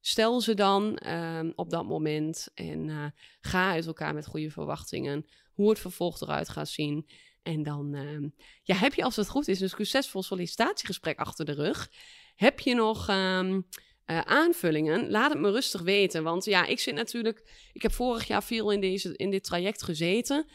stel 0.00 0.40
ze 0.40 0.54
dan 0.54 0.96
ehm, 0.96 1.50
op 1.54 1.70
dat 1.70 1.84
moment. 1.84 2.48
En 2.54 3.14
ga 3.40 3.70
uit 3.70 3.86
elkaar 3.86 4.14
met 4.14 4.26
goede 4.26 4.50
verwachtingen. 4.50 5.26
Hoe 5.52 5.68
het 5.68 5.78
vervolg 5.78 6.20
eruit 6.20 6.48
gaat 6.48 6.68
zien. 6.68 7.06
En 7.42 7.62
dan 7.62 7.94
ehm, 7.94 8.28
ja, 8.62 8.74
heb 8.74 8.94
je, 8.94 9.02
als 9.02 9.16
het 9.16 9.28
goed 9.28 9.48
is, 9.48 9.60
een 9.60 9.68
succesvol 9.68 10.22
sollicitatiegesprek 10.22 11.18
achter 11.18 11.44
de 11.44 11.52
rug. 11.52 11.90
Heb 12.36 12.60
je 12.60 12.74
nog 12.74 13.08
um, 13.08 13.66
uh, 14.06 14.20
aanvullingen? 14.20 15.10
Laat 15.10 15.30
het 15.30 15.40
me 15.40 15.50
rustig 15.50 15.80
weten. 15.80 16.22
Want 16.22 16.44
ja, 16.44 16.66
ik 16.66 16.80
zit 16.80 16.94
natuurlijk. 16.94 17.68
Ik 17.72 17.82
heb 17.82 17.92
vorig 17.92 18.26
jaar 18.26 18.42
veel 18.42 18.70
in, 18.70 18.80
deze, 18.80 19.16
in 19.16 19.30
dit 19.30 19.44
traject 19.44 19.82
gezeten. 19.82 20.46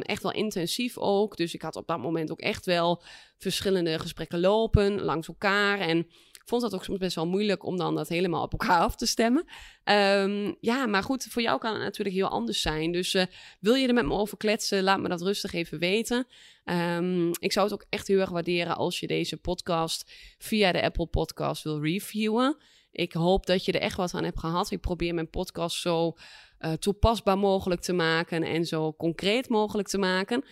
Echt 0.00 0.22
wel 0.22 0.32
intensief 0.32 0.98
ook. 0.98 1.36
Dus 1.36 1.54
ik 1.54 1.62
had 1.62 1.76
op 1.76 1.86
dat 1.86 1.98
moment 1.98 2.30
ook 2.30 2.40
echt 2.40 2.66
wel 2.66 3.02
verschillende 3.38 3.98
gesprekken 3.98 4.40
lopen 4.40 5.00
langs 5.00 5.28
elkaar. 5.28 5.78
En 5.78 6.06
vond 6.44 6.62
dat 6.62 6.74
ook 6.74 6.84
soms 6.84 6.98
best 6.98 7.14
wel 7.14 7.26
moeilijk 7.26 7.64
om 7.64 7.76
dan 7.76 7.94
dat 7.94 8.08
helemaal 8.08 8.42
op 8.42 8.52
elkaar 8.52 8.80
af 8.80 8.96
te 8.96 9.06
stemmen. 9.06 9.44
Um, 9.84 10.56
ja, 10.60 10.86
maar 10.86 11.02
goed, 11.02 11.26
voor 11.30 11.42
jou 11.42 11.58
kan 11.58 11.72
het 11.72 11.82
natuurlijk 11.82 12.16
heel 12.16 12.28
anders 12.28 12.60
zijn. 12.60 12.92
Dus 12.92 13.14
uh, 13.14 13.22
wil 13.60 13.74
je 13.74 13.88
er 13.88 13.94
met 13.94 14.06
me 14.06 14.14
over 14.14 14.36
kletsen, 14.36 14.82
laat 14.82 15.00
me 15.00 15.08
dat 15.08 15.22
rustig 15.22 15.52
even 15.52 15.78
weten. 15.78 16.26
Um, 16.64 17.30
ik 17.38 17.52
zou 17.52 17.64
het 17.66 17.74
ook 17.74 17.86
echt 17.88 18.06
heel 18.06 18.20
erg 18.20 18.30
waarderen 18.30 18.76
als 18.76 19.00
je 19.00 19.06
deze 19.06 19.36
podcast 19.36 20.12
via 20.38 20.72
de 20.72 20.82
Apple 20.82 21.06
Podcast 21.06 21.62
wil 21.62 21.82
reviewen. 21.82 22.56
Ik 22.92 23.12
hoop 23.12 23.46
dat 23.46 23.64
je 23.64 23.72
er 23.72 23.80
echt 23.80 23.96
wat 23.96 24.14
aan 24.14 24.24
hebt 24.24 24.38
gehad. 24.40 24.70
Ik 24.70 24.80
probeer 24.80 25.14
mijn 25.14 25.30
podcast 25.30 25.80
zo 25.80 26.12
uh, 26.60 26.72
toepasbaar 26.72 27.38
mogelijk 27.38 27.80
te 27.80 27.92
maken 27.92 28.42
en 28.42 28.64
zo 28.64 28.92
concreet 28.92 29.48
mogelijk 29.48 29.88
te 29.88 29.98
maken. 29.98 30.44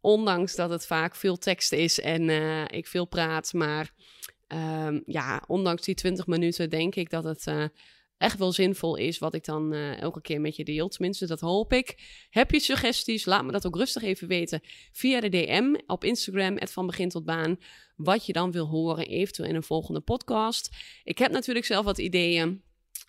Ondanks 0.00 0.54
dat 0.54 0.70
het 0.70 0.86
vaak 0.86 1.16
veel 1.16 1.36
tekst 1.36 1.72
is 1.72 2.00
en 2.00 2.22
uh, 2.22 2.64
ik 2.64 2.86
veel 2.86 3.06
praat. 3.06 3.52
Maar 3.52 3.92
um, 4.54 5.02
ja, 5.06 5.42
ondanks 5.46 5.82
die 5.82 5.94
20 5.94 6.26
minuten 6.26 6.70
denk 6.70 6.94
ik 6.94 7.10
dat 7.10 7.24
het 7.24 7.46
uh, 7.46 7.64
echt 8.22 8.38
wel 8.38 8.52
zinvol 8.52 8.96
is 8.96 9.18
wat 9.18 9.34
ik 9.34 9.44
dan 9.44 9.74
uh, 9.74 10.00
elke 10.00 10.20
keer 10.20 10.40
met 10.40 10.56
je 10.56 10.64
deel. 10.64 10.88
Tenminste, 10.88 11.26
dat 11.26 11.40
hoop 11.40 11.72
ik. 11.72 11.98
Heb 12.30 12.50
je 12.50 12.60
suggesties? 12.60 13.24
Laat 13.24 13.44
me 13.44 13.52
dat 13.52 13.66
ook 13.66 13.76
rustig 13.76 14.02
even 14.02 14.28
weten 14.28 14.60
via 14.92 15.20
de 15.20 15.28
DM 15.28 15.74
op 15.86 16.04
Instagram, 16.04 16.56
het 16.58 16.72
van 16.72 16.86
begin 16.86 17.08
tot 17.08 17.24
baan. 17.24 17.56
Wat 17.96 18.26
je 18.26 18.32
dan 18.32 18.52
wil 18.52 18.66
horen, 18.66 19.06
eventueel 19.06 19.48
in 19.48 19.54
een 19.54 19.62
volgende 19.62 20.00
podcast. 20.00 20.76
Ik 21.04 21.18
heb 21.18 21.32
natuurlijk 21.32 21.66
zelf 21.66 21.84
wat 21.84 21.98
ideeën. 21.98 22.62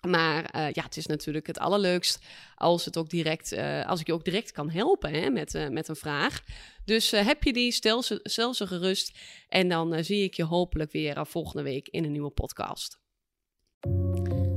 Maar 0.06 0.54
uh, 0.56 0.70
ja, 0.70 0.82
het 0.82 0.96
is 0.96 1.06
natuurlijk 1.06 1.46
het 1.46 1.58
allerleukst 1.58 2.18
als, 2.54 2.84
het 2.84 2.96
ook 2.96 3.10
direct, 3.10 3.52
uh, 3.52 3.86
als 3.86 4.00
ik 4.00 4.06
je 4.06 4.12
ook 4.12 4.24
direct 4.24 4.52
kan 4.52 4.70
helpen 4.70 5.10
hè, 5.10 5.30
met, 5.30 5.54
uh, 5.54 5.68
met 5.68 5.88
een 5.88 5.96
vraag. 5.96 6.42
Dus 6.84 7.10
heb 7.10 7.42
je 7.42 7.52
die, 7.52 7.72
stel 7.72 8.02
stel 8.22 8.54
ze 8.54 8.66
gerust. 8.66 9.18
En 9.48 9.68
dan 9.68 10.04
zie 10.04 10.22
ik 10.22 10.34
je 10.34 10.44
hopelijk 10.44 10.92
weer 10.92 11.26
volgende 11.26 11.62
week 11.62 11.88
in 11.88 12.04
een 12.04 12.12
nieuwe 12.12 12.30
podcast. 12.30 13.02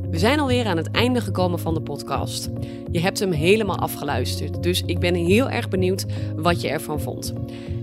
We 0.10 0.20
zijn 0.20 0.40
alweer 0.40 0.66
aan 0.66 0.78
het 0.78 0.92
einde 0.92 1.22
gekomen 1.22 1.60
van 1.60 1.74
de 1.74 1.82
podcast. 1.82 2.50
Je 2.92 3.00
hebt 3.00 3.20
hem 3.20 3.32
helemaal 3.32 3.78
afgeluisterd, 3.78 4.64
dus 4.64 4.84
ik 4.86 5.00
ben 5.00 5.16
heel 5.16 5.50
erg 5.50 5.70
benieuwd 5.70 6.06
wat 6.36 6.62
je 6.62 6.70
ervan 6.70 7.00
vond. 7.00 7.34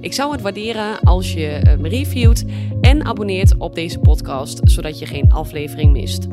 Ik 0.00 0.12
zou 0.12 0.32
het 0.32 0.40
waarderen 0.40 1.00
als 1.00 1.32
je 1.32 1.76
me 1.80 1.88
reviewt 1.88 2.44
En 2.80 3.04
abonneert 3.04 3.56
op 3.58 3.74
deze 3.74 3.98
podcast, 3.98 4.60
zodat 4.64 4.98
je 4.98 5.06
geen 5.06 5.32
aflevering 5.32 5.92
mist. 5.92 6.26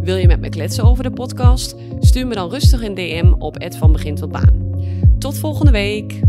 Wil 0.00 0.16
je 0.16 0.26
met 0.26 0.40
me 0.40 0.48
kletsen 0.48 0.84
over 0.84 1.02
de 1.02 1.10
podcast? 1.10 1.74
Stuur 1.98 2.26
me 2.26 2.34
dan 2.34 2.50
rustig 2.50 2.82
een 2.82 2.94
DM 2.94 3.32
op 3.38 3.58
begin 3.92 4.14
tot 4.14 4.32
baan. 4.32 4.74
Tot 5.18 5.38
volgende 5.38 5.70
week! 5.70 6.20